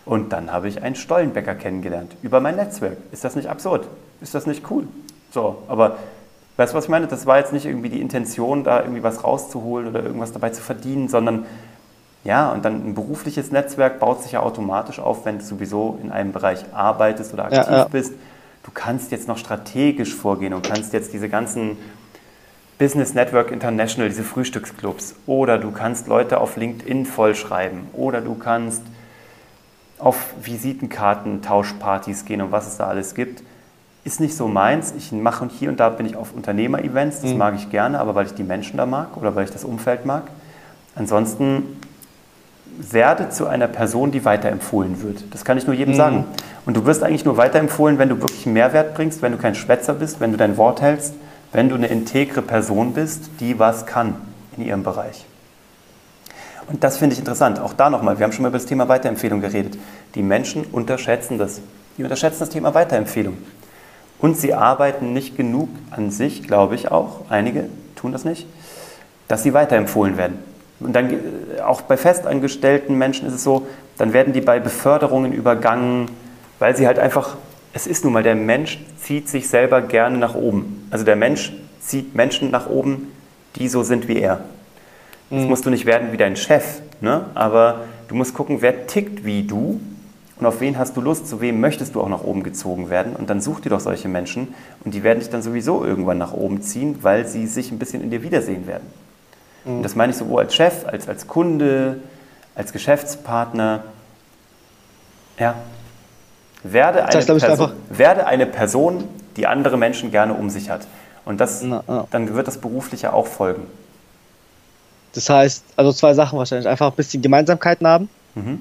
Und 0.06 0.34
dann 0.34 0.52
habe 0.52 0.68
ich 0.68 0.82
einen 0.82 0.96
Stollenbäcker 0.96 1.54
kennengelernt 1.54 2.16
über 2.24 2.40
mein 2.40 2.56
Netzwerk. 2.56 2.98
Ist 3.12 3.24
das 3.24 3.36
nicht 3.36 3.50
absurd? 3.50 3.88
Ist 4.22 4.36
das 4.36 4.46
nicht 4.46 4.70
cool? 4.70 4.88
So, 5.32 5.64
aber 5.68 5.98
weißt 6.58 6.74
du, 6.74 6.78
was 6.78 6.86
ich 6.86 6.90
meine? 6.90 7.08
Das 7.08 7.26
war 7.26 7.38
jetzt 7.38 7.54
nicht 7.54 7.66
irgendwie 7.66 7.90
die 7.90 8.02
Intention, 8.02 8.64
da 8.64 8.82
irgendwie 8.82 9.04
was 9.04 9.24
rauszuholen 9.24 9.88
oder 9.88 10.04
irgendwas 10.04 10.32
dabei 10.32 10.50
zu 10.50 10.62
verdienen, 10.62 11.08
sondern 11.08 11.46
ja, 12.24 12.52
und 12.52 12.66
dann 12.66 12.90
ein 12.90 12.94
berufliches 12.96 13.52
Netzwerk 13.52 14.00
baut 14.00 14.22
sich 14.22 14.34
ja 14.34 14.42
automatisch 14.42 15.00
auf, 15.00 15.26
wenn 15.26 15.40
du 15.40 15.46
sowieso 15.46 15.98
in 16.02 16.12
einem 16.12 16.34
Bereich 16.34 16.66
arbeitest 16.74 17.34
oder 17.34 17.46
aktiv 17.46 17.66
ja, 17.68 17.78
ja. 17.78 17.86
bist. 17.86 18.14
Du 18.64 18.72
kannst 18.74 19.12
jetzt 19.12 19.30
noch 19.30 19.38
strategisch 19.38 20.14
vorgehen 20.14 20.54
und 20.54 20.68
kannst 20.68 20.92
jetzt 20.92 21.14
diese 21.14 21.30
ganzen 21.30 21.78
Business 22.78 23.14
Network 23.14 23.52
International, 23.52 24.10
diese 24.10 24.24
Frühstücksclubs, 24.24 25.16
oder 25.26 25.58
du 25.58 25.72
kannst 25.72 26.08
Leute 26.08 26.40
auf 26.42 26.58
LinkedIn 26.58 27.06
vollschreiben, 27.06 27.88
oder 27.94 28.20
du 28.22 28.36
kannst 28.36 28.84
auf 30.00 30.34
Visitenkarten, 30.44 31.42
Tauschpartys 31.42 32.26
gehen 32.26 32.42
und 32.42 32.52
was 32.52 32.68
es 32.68 32.78
da 32.78 32.88
alles 32.88 33.16
gibt. 33.16 33.42
Ist 34.08 34.22
nicht 34.22 34.36
so 34.36 34.48
meins. 34.48 34.94
Ich 34.98 35.12
mache 35.12 35.44
und 35.44 35.52
hier 35.52 35.70
und 35.70 35.80
da 35.80 35.90
bin 35.90 36.06
ich 36.06 36.16
auf 36.16 36.34
Unternehmer-Events, 36.34 37.22
das 37.22 37.32
mhm. 37.32 37.38
mag 37.38 37.56
ich 37.56 37.70
gerne, 37.70 38.00
aber 38.00 38.16
weil 38.16 38.26
ich 38.26 38.34
die 38.34 38.44
Menschen 38.44 38.78
da 38.78 38.86
mag 38.86 39.18
oder 39.18 39.36
weil 39.36 39.44
ich 39.44 39.52
das 39.52 39.66
Umfeld 39.66 40.06
mag. 40.06 40.24
Ansonsten 40.96 41.80
werde 42.80 43.30
zu 43.30 43.48
einer 43.48 43.68
Person, 43.68 44.12
die 44.12 44.24
weiterempfohlen 44.24 45.04
wird. 45.04 45.26
Das 45.32 45.44
kann 45.44 45.58
ich 45.58 45.68
nur 45.68 45.76
jedem 45.76 45.94
mhm. 45.94 45.98
sagen. 45.98 46.26
Und 46.66 46.78
du 46.78 46.86
wirst 46.86 47.04
eigentlich 47.04 47.26
nur 47.26 47.38
weiterempfohlen, 47.38 48.00
wenn 48.00 48.10
du 48.10 48.20
wirklich 48.22 48.46
einen 48.46 48.54
Mehrwert 48.54 48.96
bringst, 48.96 49.22
wenn 49.22 49.34
du 49.34 49.38
kein 49.38 49.56
Schwätzer 49.56 49.94
bist, 49.94 50.20
wenn 50.22 50.32
du 50.32 50.38
dein 50.38 50.58
Wort 50.58 50.82
hältst, 50.82 51.14
wenn 51.52 51.70
du 51.70 51.76
eine 51.76 51.88
integre 51.88 52.42
Person 52.42 52.94
bist, 52.94 53.30
die 53.42 53.60
was 53.60 53.86
kann 53.86 54.16
in 54.56 54.64
ihrem 54.64 54.84
Bereich. 54.84 55.26
Und 56.68 56.84
das 56.84 56.98
finde 56.98 57.14
ich 57.14 57.20
interessant. 57.20 57.60
Auch 57.60 57.74
da 57.74 57.90
nochmal, 57.90 58.20
wir 58.20 58.24
haben 58.24 58.32
schon 58.32 58.44
mal 58.44 58.50
über 58.50 58.58
das 58.58 58.68
Thema 58.68 58.88
Weiterempfehlung 58.88 59.42
geredet. 59.42 59.78
Die 60.16 60.24
Menschen 60.24 60.66
unterschätzen 60.66 61.38
das. 61.38 61.62
Die 61.98 62.04
unterschätzen 62.04 62.40
das 62.40 62.50
Thema 62.50 62.74
Weiterempfehlung. 62.74 63.38
Und 64.20 64.38
sie 64.38 64.54
arbeiten 64.54 65.14
nicht 65.14 65.38
genug 65.38 65.70
an 65.92 66.12
sich, 66.12 66.44
glaube 66.44 66.76
ich 66.76 66.92
auch, 66.92 67.22
einige 67.30 67.70
tun 67.96 68.12
das 68.12 68.26
nicht, 68.26 68.48
dass 69.28 69.44
sie 69.44 69.54
weiterempfohlen 69.54 70.18
werden. 70.18 70.40
Und 70.80 70.94
dann 70.94 71.12
äh, 71.12 71.62
auch 71.62 71.82
bei 71.82 71.98
festangestellten 71.98 72.98
Menschen 72.98 73.28
ist 73.28 73.34
es 73.34 73.44
so, 73.44 73.68
dann 73.98 74.14
werden 74.14 74.34
die 74.34 74.42
bei 74.42 74.60
Beförderungen 74.60 75.34
übergangen, 75.34 76.10
weil 76.60 76.76
sie 76.76 76.88
halt 76.88 77.00
einfach, 77.00 77.36
es 77.74 77.88
ist 77.88 78.04
nun 78.04 78.14
mal, 78.14 78.24
der 78.24 78.36
Mensch 78.36 78.80
zieht 79.02 79.28
sich 79.30 79.50
selber 79.50 79.82
gerne 79.82 80.18
nach 80.18 80.36
oben. 80.36 80.88
Also 80.92 81.04
der 81.04 81.16
Mensch 81.16 81.54
zieht 81.82 82.16
Menschen 82.16 82.52
nach 82.52 82.70
oben, 82.70 83.12
die 83.56 83.68
so 83.68 83.84
sind 83.84 84.08
wie 84.08 84.20
er. 84.20 84.42
Das 85.30 85.42
mhm. 85.42 85.48
musst 85.48 85.66
du 85.66 85.70
nicht 85.70 85.86
werden 85.86 86.12
wie 86.12 86.18
dein 86.18 86.36
Chef, 86.36 86.82
ne? 87.02 87.26
aber 87.34 87.82
du 88.08 88.16
musst 88.16 88.34
gucken, 88.34 88.62
wer 88.62 88.88
tickt 88.88 89.26
wie 89.26 89.44
du 89.44 89.80
und 90.40 90.46
auf 90.46 90.62
wen 90.62 90.78
hast 90.78 90.96
du 90.96 91.02
Lust, 91.02 91.28
zu 91.28 91.42
wem 91.42 91.60
möchtest 91.60 91.96
du 91.96 92.02
auch 92.02 92.10
nach 92.10 92.24
oben 92.24 92.44
gezogen 92.44 92.90
werden 92.90 93.16
und 93.16 93.30
dann 93.30 93.42
such 93.42 93.62
dir 93.62 93.70
doch 93.70 93.80
solche 93.80 94.08
Menschen 94.08 94.54
und 94.84 94.94
die 94.94 95.04
werden 95.04 95.20
dich 95.20 95.30
dann 95.30 95.42
sowieso 95.42 95.84
irgendwann 95.84 96.18
nach 96.18 96.34
oben 96.34 96.62
ziehen, 96.62 97.00
weil 97.02 97.28
sie 97.28 97.48
sich 97.48 97.72
ein 97.72 97.80
bisschen 97.80 98.04
in 98.04 98.12
dir 98.12 98.22
wiedersehen 98.22 98.68
werden. 98.68 98.86
Mhm. 99.66 99.78
Und 99.78 99.84
das 99.84 99.96
meine 99.96 100.12
ich 100.12 100.18
sowohl 100.18 100.44
als 100.44 100.54
Chef, 100.54 100.86
als 100.86 101.10
als 101.10 101.28
Kunde, 101.28 102.02
als 102.56 102.72
Geschäftspartner. 102.72 103.84
Ja. 105.40 105.56
Werde 106.64 107.04
eine, 107.06 107.12
das 107.12 107.30
heißt, 107.30 107.46
Person, 107.46 107.72
werde 107.90 108.26
eine 108.26 108.46
Person, 108.46 109.04
die 109.38 109.48
andere 109.48 109.78
Menschen 109.78 110.12
gerne 110.12 110.34
um 110.34 110.50
sich 110.50 110.70
hat. 110.70 110.82
Und 111.26 111.40
das, 111.40 111.62
na, 111.62 111.84
na. 111.88 112.08
dann 112.12 112.34
wird 112.34 112.48
das 112.48 112.58
Berufliche 112.58 113.14
auch 113.14 113.28
folgen. 113.28 113.64
Das 115.14 115.30
heißt, 115.30 115.64
also 115.76 115.92
zwei 115.94 116.14
Sachen 116.14 116.38
wahrscheinlich. 116.38 116.68
Einfach 116.68 116.92
ein 116.92 116.96
bisschen 116.96 117.22
Gemeinsamkeiten 117.22 117.88
haben 117.88 118.10
mhm. 118.36 118.60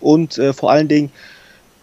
Und 0.00 0.38
äh, 0.38 0.52
vor 0.52 0.70
allen 0.70 0.88
Dingen 0.88 1.10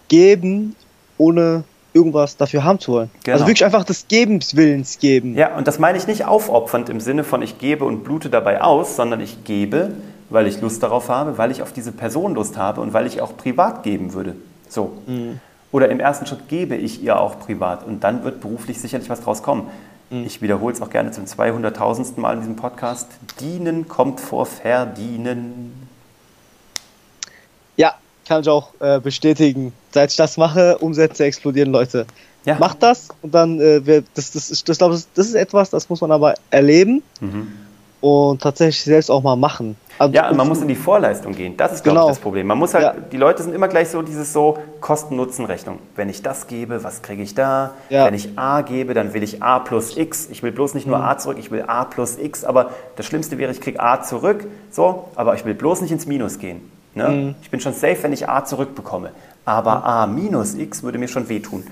geben, 0.08 0.76
ohne 1.18 1.64
irgendwas 1.94 2.38
dafür 2.38 2.64
haben 2.64 2.80
zu 2.80 2.92
wollen. 2.94 3.10
Genau. 3.24 3.36
Also 3.36 3.48
wirklich 3.48 3.66
einfach 3.66 3.84
des 3.84 4.08
Gebenswillens 4.08 5.00
geben. 5.00 5.36
Ja, 5.36 5.58
und 5.58 5.68
das 5.68 5.80
meine 5.80 5.98
ich 5.98 6.06
nicht 6.08 6.26
aufopfernd 6.26 6.90
im 6.90 7.00
Sinne 7.00 7.24
von 7.24 7.42
ich 7.42 7.58
gebe 7.58 7.86
und 7.86 8.04
blute 8.04 8.30
dabei 8.30 8.62
aus, 8.62 8.96
sondern 8.96 9.20
ich 9.20 9.44
gebe, 9.44 9.92
weil 10.30 10.48
ich 10.48 10.62
Lust 10.62 10.84
darauf 10.84 11.10
habe, 11.10 11.38
weil 11.38 11.50
ich 11.52 11.62
auf 11.62 11.74
diese 11.74 11.92
Person 11.92 12.36
Lust 12.36 12.58
habe 12.58 12.82
und 12.82 12.94
weil 12.94 13.08
ich 13.08 13.22
auch 13.22 13.36
privat 13.36 13.84
geben 13.84 14.14
würde. 14.14 14.36
So. 14.70 14.98
Mhm. 15.08 15.40
Oder 15.72 15.90
im 15.90 16.00
ersten 16.00 16.26
Schritt 16.26 16.48
gebe 16.48 16.76
ich 16.76 17.04
ihr 17.04 17.20
auch 17.20 17.40
privat 17.40 17.86
und 17.86 18.04
dann 18.04 18.24
wird 18.24 18.42
beruflich 18.42 18.80
sicherlich 18.80 19.10
was 19.10 19.22
draus 19.22 19.42
kommen. 19.44 19.68
Mhm. 20.10 20.24
Ich 20.26 20.42
wiederhole 20.42 20.74
es 20.74 20.82
auch 20.82 20.90
gerne 20.90 21.12
zum 21.12 21.26
200.000. 21.26 22.20
Mal 22.20 22.36
in 22.36 22.40
diesem 22.42 22.56
Podcast. 22.56 23.08
Dienen 23.42 23.88
kommt 23.88 24.20
vor 24.20 24.46
Verdienen. 24.46 25.87
Ja, 27.78 27.96
kann 28.28 28.42
ich 28.42 28.50
auch 28.50 28.70
äh, 28.80 29.00
bestätigen. 29.00 29.72
Seit 29.92 30.12
ich 30.12 30.18
das 30.18 30.38
mache, 30.38 30.78
Umsätze 30.80 31.26
explodieren, 31.26 31.72
Leute. 31.72 32.06
Ja. 32.46 32.58
Macht 32.60 32.84
das 32.84 33.10
und 33.22 33.34
dann, 33.34 33.60
äh, 33.60 34.04
das, 34.14 34.32
das, 34.32 34.50
das, 34.50 34.64
das, 34.64 34.78
das, 34.78 35.08
das 35.14 35.28
ist 35.28 35.36
etwas, 35.36 35.70
das 35.70 35.90
muss 35.90 36.02
man 36.02 36.12
aber 36.12 36.36
erleben. 36.50 37.02
Mhm 37.22 37.68
und 38.00 38.42
tatsächlich 38.42 38.84
selbst 38.84 39.10
auch 39.10 39.24
mal 39.24 39.36
machen. 39.36 39.76
Also 39.98 40.14
ja, 40.14 40.32
man 40.32 40.48
muss 40.48 40.62
in 40.62 40.68
die 40.68 40.76
Vorleistung 40.76 41.34
gehen. 41.34 41.58
Das 41.58 41.74
ist, 41.74 41.84
glaube 41.84 41.96
genau. 41.96 42.08
ich, 42.08 42.12
das 42.12 42.20
Problem. 42.20 42.46
Man 42.46 42.58
muss 42.60 42.76
halt, 42.76 42.84
ja. 42.84 42.94
die 42.94 43.18
Leute 43.18 43.42
sind 43.42 43.56
immer 43.56 43.68
gleich 43.68 43.90
so 43.90 44.04
dieses 44.04 44.32
so 44.32 44.60
Kosten-Nutzen-Rechnung. 44.80 45.80
Wenn 45.96 46.08
ich 46.08 46.22
das 46.22 46.46
gebe, 46.46 46.84
was 46.84 47.02
kriege 47.02 47.24
ich 47.24 47.34
da? 47.34 47.72
Ja. 47.90 48.06
Wenn 48.06 48.14
ich 48.14 48.38
A 48.38 48.62
gebe, 48.62 48.94
dann 48.94 49.16
will 49.16 49.24
ich 49.24 49.42
A 49.42 49.58
plus 49.58 49.98
X. 49.98 50.28
Ich 50.30 50.44
will 50.44 50.52
bloß 50.52 50.76
nicht 50.76 50.86
nur 50.86 51.00
mhm. 51.00 51.04
A 51.04 51.18
zurück, 51.18 51.38
ich 51.40 51.50
will 51.50 51.64
A 51.66 51.86
plus 51.86 52.20
X. 52.20 52.44
Aber 52.44 52.72
das 52.96 53.08
Schlimmste 53.08 53.40
wäre, 53.40 53.52
ich 53.52 53.60
kriege 53.60 53.80
A 53.82 54.04
zurück, 54.04 54.46
so, 54.70 55.10
aber 55.16 55.34
ich 55.34 55.46
will 55.46 55.56
bloß 55.56 55.82
nicht 55.82 55.92
ins 55.92 56.06
Minus 56.06 56.38
gehen. 56.38 56.72
Ne? 56.98 57.08
Mhm. 57.08 57.36
Ich 57.42 57.50
bin 57.50 57.62
schon 57.62 57.74
safe, 57.74 57.98
wenn 58.02 58.12
ich 58.12 58.28
A 58.28 58.44
zurückbekomme. 58.44 59.12
Aber 59.46 59.78
mhm. 59.78 59.84
A 59.84 60.08
minus 60.08 60.56
X 60.56 60.84
würde 60.84 60.98
mir 60.98 61.08
schon 61.08 61.30
wehtun. 61.30 61.64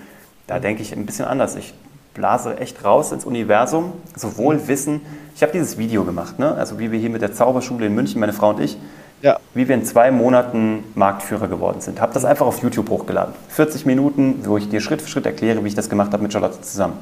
Da 0.47 0.59
denke 0.59 0.81
ich 0.81 0.93
ein 0.93 1.05
bisschen 1.05 1.25
anders. 1.25 1.55
Ich 1.55 1.73
blase 2.13 2.57
echt 2.57 2.83
raus 2.85 3.11
ins 3.11 3.25
Universum, 3.25 3.91
sowohl 4.15 4.55
mhm. 4.55 4.67
Wissen, 4.67 5.01
ich 5.35 5.41
habe 5.41 5.51
dieses 5.51 5.77
Video 5.77 6.05
gemacht, 6.05 6.39
ne? 6.39 6.53
also 6.53 6.79
wie 6.79 6.91
wir 6.91 6.97
hier 6.97 7.09
mit 7.09 7.21
der 7.21 7.33
Zauberschule 7.33 7.87
in 7.87 7.93
München, 7.93 8.21
meine 8.21 8.31
Frau 8.31 8.51
und 8.51 8.61
ich, 8.61 8.77
ja. 9.21 9.37
wie 9.53 9.67
wir 9.67 9.75
in 9.75 9.83
zwei 9.83 10.11
Monaten 10.11 10.85
Marktführer 10.95 11.49
geworden 11.49 11.81
sind. 11.81 11.99
Habe 11.99 12.13
das 12.13 12.23
einfach 12.23 12.45
auf 12.45 12.63
YouTube 12.63 12.89
hochgeladen. 12.89 13.33
40 13.49 13.85
Minuten, 13.85 14.45
wo 14.45 14.57
ich 14.57 14.69
dir 14.69 14.79
Schritt 14.79 15.01
für 15.01 15.09
Schritt 15.09 15.25
erkläre, 15.25 15.61
wie 15.63 15.67
ich 15.67 15.75
das 15.75 15.89
gemacht 15.89 16.13
habe 16.13 16.23
mit 16.23 16.31
Charlotte 16.31 16.61
zusammen. 16.61 16.93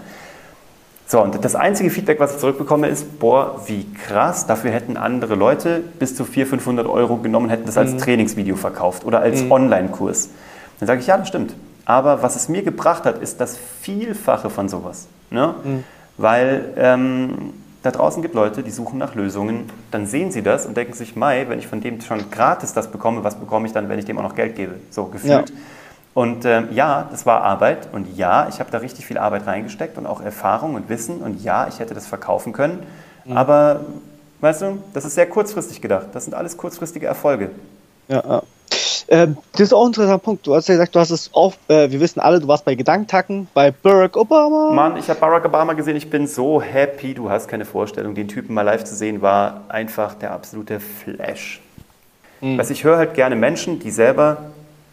So, 1.14 1.22
und 1.22 1.46
das 1.46 1.54
einzige 1.54 1.92
Feedback, 1.92 2.20
was 2.20 2.34
ich 2.34 2.40
zurückbekomme, 2.40 2.88
ist, 2.88 3.20
boah, 3.20 3.62
wie 3.68 3.86
krass, 3.94 4.48
dafür 4.48 4.72
hätten 4.72 4.98
andere 4.98 5.36
Leute 5.36 5.84
bis 6.00 6.16
zu 6.16 6.26
400, 6.26 6.50
500 6.64 6.88
Euro 6.88 7.18
genommen, 7.18 7.52
hätten 7.52 7.68
das 7.68 7.78
als 7.78 7.92
mhm. 7.92 7.98
Trainingsvideo 8.00 8.56
verkauft 8.56 9.06
oder 9.06 9.20
als 9.20 9.44
mhm. 9.44 9.52
Online-Kurs. 9.52 10.32
Dann 10.80 10.88
sage 10.88 11.02
ich, 11.02 11.06
ja, 11.06 11.16
das 11.16 11.28
stimmt. 11.28 11.54
Aber 11.86 12.24
was 12.24 12.36
es 12.36 12.50
mir 12.50 12.64
gebracht 12.64 13.04
hat, 13.04 13.22
ist 13.22 13.40
das 13.40 13.60
Vielfache 13.82 14.50
von 14.50 14.70
sowas. 14.70 15.08
Ne? 15.30 15.54
Mhm. 15.64 15.84
Weil 16.18 16.74
ähm, 16.78 17.54
da 17.84 17.92
draußen 17.92 18.24
gibt 18.24 18.34
Leute, 18.34 18.64
die 18.64 18.72
suchen 18.72 18.98
nach 18.98 19.14
Lösungen, 19.14 19.70
dann 19.92 20.08
sehen 20.08 20.32
sie 20.32 20.42
das 20.42 20.66
und 20.66 20.76
denken 20.76 20.94
sich, 20.94 21.16
Mai, 21.16 21.46
wenn 21.48 21.60
ich 21.60 21.68
von 21.68 21.80
dem 21.80 22.02
schon 22.02 22.32
gratis 22.32 22.74
das 22.74 22.90
bekomme, 22.90 23.24
was 23.24 23.36
bekomme 23.36 23.68
ich 23.68 23.72
dann, 23.72 23.88
wenn 23.88 24.00
ich 24.00 24.06
dem 24.06 24.18
auch 24.18 24.24
noch 24.24 24.34
Geld 24.34 24.56
gebe? 24.56 24.78
So 24.90 25.06
gefühlt. 25.06 25.52
Ja. 25.52 25.56
Und 26.14 26.46
ähm, 26.46 26.68
ja, 26.72 27.08
das 27.10 27.26
war 27.26 27.42
Arbeit 27.42 27.90
und 27.92 28.16
ja, 28.16 28.48
ich 28.48 28.60
habe 28.60 28.70
da 28.70 28.78
richtig 28.78 29.06
viel 29.06 29.18
Arbeit 29.18 29.48
reingesteckt 29.48 29.98
und 29.98 30.06
auch 30.06 30.22
Erfahrung 30.22 30.76
und 30.76 30.88
Wissen 30.88 31.22
und 31.22 31.44
ja, 31.44 31.68
ich 31.68 31.80
hätte 31.80 31.96
das 31.96 32.06
verkaufen 32.06 32.54
können. 32.54 32.84
Mhm. 33.26 33.36
Aber 33.36 33.80
weißt 34.42 34.62
du, 34.62 34.84
das 34.94 35.06
ist 35.06 35.16
sehr 35.16 35.28
kurzfristig 35.28 35.82
gedacht. 35.82 36.08
Das 36.14 36.26
sind 36.26 36.36
alles 36.36 36.56
kurzfristige 36.56 37.08
Erfolge. 37.08 37.50
Ja, 38.08 38.24
ja. 38.28 38.44
Ähm, 39.08 39.38
das 39.52 39.62
ist 39.62 39.74
auch 39.74 39.84
ein 39.84 39.88
interessanter 39.88 40.24
Punkt. 40.24 40.48
Du 40.48 40.56
hast 40.56 40.68
ja 40.68 40.76
gesagt, 40.76 40.96
du 40.96 41.00
hast 41.00 41.10
es 41.10 41.30
auch, 41.34 41.54
äh, 41.68 41.90
wir 41.92 42.00
wissen 42.00 42.20
alle, 42.20 42.40
du 42.40 42.48
warst 42.48 42.64
bei 42.64 42.76
Gedankentacken, 42.76 43.48
bei 43.54 43.72
Barack 43.72 44.16
Obama. 44.16 44.72
Mann, 44.72 44.98
ich 44.98 45.10
habe 45.10 45.20
Barack 45.20 45.46
Obama 45.46 45.74
gesehen, 45.74 45.96
ich 45.96 46.10
bin 46.10 46.28
so 46.28 46.62
happy, 46.62 47.14
du 47.14 47.30
hast 47.30 47.48
keine 47.48 47.66
Vorstellung. 47.66 48.16
Den 48.16 48.28
Typen 48.28 48.54
mal 48.54 48.62
live 48.62 48.84
zu 48.84 48.96
sehen, 48.96 49.22
war 49.22 49.62
einfach 49.68 50.14
der 50.14 50.32
absolute 50.32 50.80
Flash. 50.80 51.62
Mhm. 52.42 52.58
Was 52.58 52.70
ich 52.70 52.84
höre 52.84 52.98
halt 52.98 53.14
gerne 53.14 53.36
Menschen, 53.36 53.80
die 53.80 53.92
selber 53.92 54.38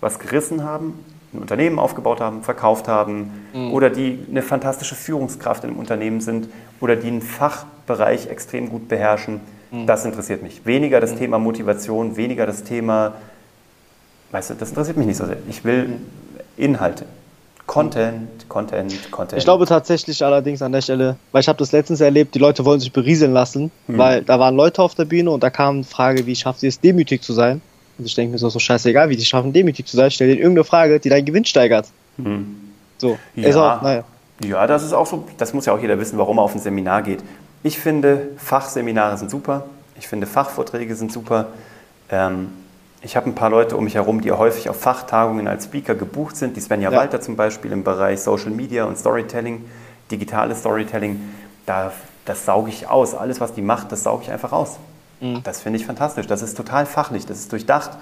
was 0.00 0.18
gerissen 0.18 0.64
haben, 0.64 1.04
ein 1.32 1.40
Unternehmen 1.40 1.78
aufgebaut 1.78 2.20
haben, 2.20 2.42
verkauft 2.42 2.88
haben 2.88 3.46
mhm. 3.52 3.72
oder 3.72 3.90
die 3.90 4.18
eine 4.28 4.42
fantastische 4.42 4.94
Führungskraft 4.94 5.64
im 5.64 5.76
Unternehmen 5.76 6.20
sind 6.20 6.48
oder 6.80 6.96
die 6.96 7.08
einen 7.08 7.22
Fachbereich 7.22 8.28
extrem 8.28 8.68
gut 8.68 8.88
beherrschen. 8.88 9.40
Mhm. 9.70 9.86
Das 9.86 10.04
interessiert 10.04 10.42
mich. 10.42 10.66
Weniger 10.66 11.00
das 11.00 11.12
mhm. 11.14 11.18
Thema 11.18 11.38
Motivation, 11.38 12.16
weniger 12.16 12.46
das 12.46 12.64
Thema 12.64 13.14
Weißt 14.32 14.50
du, 14.50 14.54
das 14.54 14.70
interessiert 14.70 14.96
mich 14.96 15.06
nicht 15.06 15.16
so 15.16 15.26
sehr. 15.26 15.38
Ich 15.48 15.64
will 15.64 15.96
Inhalte. 16.56 17.04
Content, 17.66 18.48
Content, 18.48 19.10
Content. 19.12 19.38
Ich 19.38 19.44
glaube 19.44 19.64
tatsächlich 19.64 20.24
allerdings 20.24 20.60
an 20.60 20.72
der 20.72 20.80
Stelle, 20.80 21.16
weil 21.30 21.40
ich 21.40 21.48
habe 21.48 21.58
das 21.58 21.70
letztens 21.70 22.00
erlebt, 22.00 22.34
die 22.34 22.40
Leute 22.40 22.64
wollen 22.64 22.80
sich 22.80 22.92
berieseln 22.92 23.32
lassen, 23.32 23.70
hm. 23.86 23.98
weil 23.98 24.22
da 24.22 24.40
waren 24.40 24.56
Leute 24.56 24.82
auf 24.82 24.96
der 24.96 25.04
Bühne 25.04 25.30
und 25.30 25.42
da 25.44 25.50
kam 25.50 25.76
eine 25.76 25.84
Frage, 25.84 26.26
wie 26.26 26.34
schafft 26.34 26.60
sie 26.60 26.66
es, 26.66 26.80
demütig 26.80 27.22
zu 27.22 27.32
sein? 27.32 27.60
Und 28.00 28.06
ich 28.06 28.14
denke 28.14 28.32
mir 28.32 28.38
so, 28.38 28.48
so 28.48 28.58
scheißegal, 28.58 29.10
wie 29.10 29.16
die 29.16 29.24
schaffen, 29.24 29.52
demütig 29.52 29.86
zu 29.86 29.96
sein, 29.96 30.10
stell 30.10 30.28
dir 30.28 30.40
irgendeine 30.40 30.64
Frage, 30.64 30.98
die 30.98 31.10
deinen 31.10 31.26
Gewinn 31.26 31.44
steigert. 31.44 31.86
Hm. 32.16 32.56
So, 32.96 33.18
ja. 33.34 33.76
Auch, 33.76 33.82
naja. 33.82 34.04
ja, 34.42 34.66
das 34.66 34.82
ist 34.82 34.94
auch 34.94 35.06
so, 35.06 35.26
das 35.36 35.52
muss 35.52 35.66
ja 35.66 35.74
auch 35.74 35.80
jeder 35.80 35.98
wissen, 35.98 36.18
warum 36.18 36.38
er 36.38 36.42
auf 36.42 36.54
ein 36.54 36.60
Seminar 36.60 37.02
geht. 37.02 37.20
Ich 37.62 37.78
finde, 37.78 38.28
Fachseminare 38.38 39.18
sind 39.18 39.30
super, 39.30 39.66
ich 39.98 40.08
finde, 40.08 40.26
Fachvorträge 40.26 40.94
sind 40.94 41.12
super. 41.12 41.48
Ähm, 42.08 42.48
ich 43.02 43.16
habe 43.16 43.26
ein 43.26 43.34
paar 43.34 43.50
Leute 43.50 43.76
um 43.76 43.84
mich 43.84 43.94
herum, 43.94 44.22
die 44.22 44.32
häufig 44.32 44.70
auf 44.70 44.80
Fachtagungen 44.80 45.46
als 45.46 45.64
Speaker 45.64 45.94
gebucht 45.94 46.36
sind. 46.36 46.56
Die 46.56 46.60
Svenja 46.60 46.90
ja. 46.90 46.96
Walter 46.96 47.20
zum 47.20 47.36
Beispiel 47.36 47.70
im 47.72 47.84
Bereich 47.84 48.20
Social 48.20 48.50
Media 48.50 48.84
und 48.84 48.96
Storytelling, 48.96 49.64
digitales 50.10 50.60
Storytelling. 50.60 51.20
Da, 51.66 51.92
das 52.24 52.46
sauge 52.46 52.70
ich 52.70 52.88
aus. 52.88 53.14
Alles, 53.14 53.40
was 53.40 53.52
die 53.52 53.62
macht, 53.62 53.92
das 53.92 54.02
sauge 54.02 54.24
ich 54.24 54.30
einfach 54.30 54.52
aus. 54.52 54.78
Mhm. 55.20 55.42
Das 55.44 55.60
finde 55.62 55.78
ich 55.78 55.86
fantastisch. 55.86 56.26
Das 56.26 56.42
ist 56.42 56.56
total 56.56 56.86
fachlich, 56.86 57.26
das 57.26 57.38
ist 57.38 57.52
durchdacht. 57.52 57.92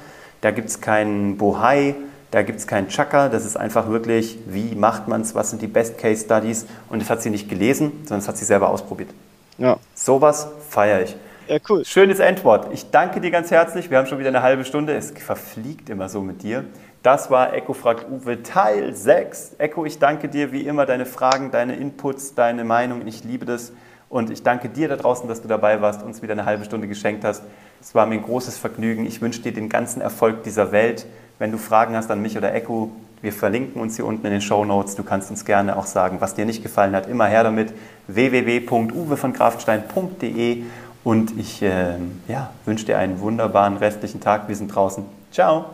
Da 0.40 0.50
gibt 0.50 0.68
es 0.68 0.80
keinen 0.80 1.36
Bohai, 1.36 1.96
da 2.30 2.42
gibt 2.42 2.58
es 2.58 2.66
keinen 2.66 2.88
Chaka. 2.88 3.28
Das 3.28 3.44
ist 3.44 3.56
einfach 3.56 3.88
wirklich, 3.88 4.38
wie 4.46 4.74
macht 4.74 5.08
man 5.08 5.22
es, 5.22 5.34
was 5.34 5.50
sind 5.50 5.62
die 5.62 5.66
Best-Case-Studies. 5.66 6.66
Und 6.88 7.02
das 7.02 7.10
hat 7.10 7.22
sie 7.22 7.30
nicht 7.30 7.48
gelesen, 7.48 7.92
sondern 8.02 8.20
das 8.20 8.28
hat 8.28 8.36
sie 8.36 8.44
selber 8.44 8.68
ausprobiert. 8.68 9.10
Ja. 9.58 9.78
Sowas 9.94 10.48
feiere 10.68 11.02
ich. 11.02 11.16
Ja, 11.48 11.56
cool. 11.68 11.84
Schönes 11.84 12.18
Endwort. 12.18 12.68
Ich 12.72 12.90
danke 12.90 13.20
dir 13.20 13.30
ganz 13.30 13.50
herzlich. 13.50 13.90
Wir 13.90 13.98
haben 13.98 14.06
schon 14.06 14.18
wieder 14.18 14.28
eine 14.28 14.42
halbe 14.42 14.64
Stunde. 14.64 14.94
Es 14.94 15.12
verfliegt 15.12 15.88
immer 15.88 16.08
so 16.08 16.20
mit 16.20 16.42
dir. 16.42 16.64
Das 17.02 17.30
war 17.30 17.54
Echo 17.54 17.72
fragt 17.72 18.06
Uwe 18.10 18.42
Teil 18.42 18.94
6. 18.94 19.52
Echo, 19.56 19.86
ich 19.86 19.98
danke 19.98 20.28
dir 20.28 20.52
wie 20.52 20.66
immer 20.66 20.84
deine 20.84 21.06
Fragen, 21.06 21.50
deine 21.50 21.76
Inputs, 21.76 22.34
deine 22.34 22.64
Meinung. 22.64 23.06
Ich 23.06 23.24
liebe 23.24 23.46
das. 23.46 23.72
Und 24.08 24.30
ich 24.30 24.42
danke 24.42 24.68
dir 24.68 24.88
da 24.88 24.96
draußen, 24.96 25.28
dass 25.28 25.42
du 25.42 25.48
dabei 25.48 25.82
warst, 25.82 26.02
uns 26.02 26.22
wieder 26.22 26.32
eine 26.32 26.46
halbe 26.46 26.64
Stunde 26.64 26.88
geschenkt 26.88 27.24
hast. 27.24 27.42
Es 27.80 27.94
war 27.94 28.06
mir 28.06 28.14
ein 28.14 28.22
großes 28.22 28.56
Vergnügen. 28.56 29.06
Ich 29.06 29.20
wünsche 29.20 29.42
dir 29.42 29.52
den 29.52 29.68
ganzen 29.68 30.00
Erfolg 30.00 30.44
dieser 30.44 30.72
Welt. 30.72 31.06
Wenn 31.38 31.52
du 31.52 31.58
Fragen 31.58 31.94
hast 31.94 32.10
an 32.10 32.22
mich 32.22 32.34
oder 32.36 32.54
Echo, 32.54 32.90
wir 33.20 33.32
verlinken 33.32 33.82
uns 33.82 33.96
hier 33.96 34.06
unten 34.06 34.24
in 34.26 34.32
den 34.32 34.40
Show 34.40 34.64
Notes. 34.64 34.94
Du 34.94 35.02
kannst 35.02 35.28
uns 35.30 35.44
gerne 35.44 35.76
auch 35.76 35.86
sagen, 35.86 36.20
was 36.20 36.34
dir 36.34 36.46
nicht 36.46 36.62
gefallen 36.62 36.96
hat. 36.96 37.06
Immer 37.06 37.26
her 37.26 37.42
damit. 37.42 37.74
www.uwevongrafenstein.de 38.06 40.62
und 41.04 41.38
ich 41.38 41.62
äh, 41.62 41.94
ja, 42.28 42.50
wünsche 42.64 42.86
dir 42.86 42.96
einen 42.98 43.20
wunderbaren 43.20 43.76
restlichen 43.76 44.20
Tag. 44.20 44.48
Wir 44.48 44.56
sind 44.56 44.74
draußen. 44.74 45.04
Ciao. 45.30 45.66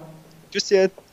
Tschüss 0.50 0.68
jetzt. 0.70 1.03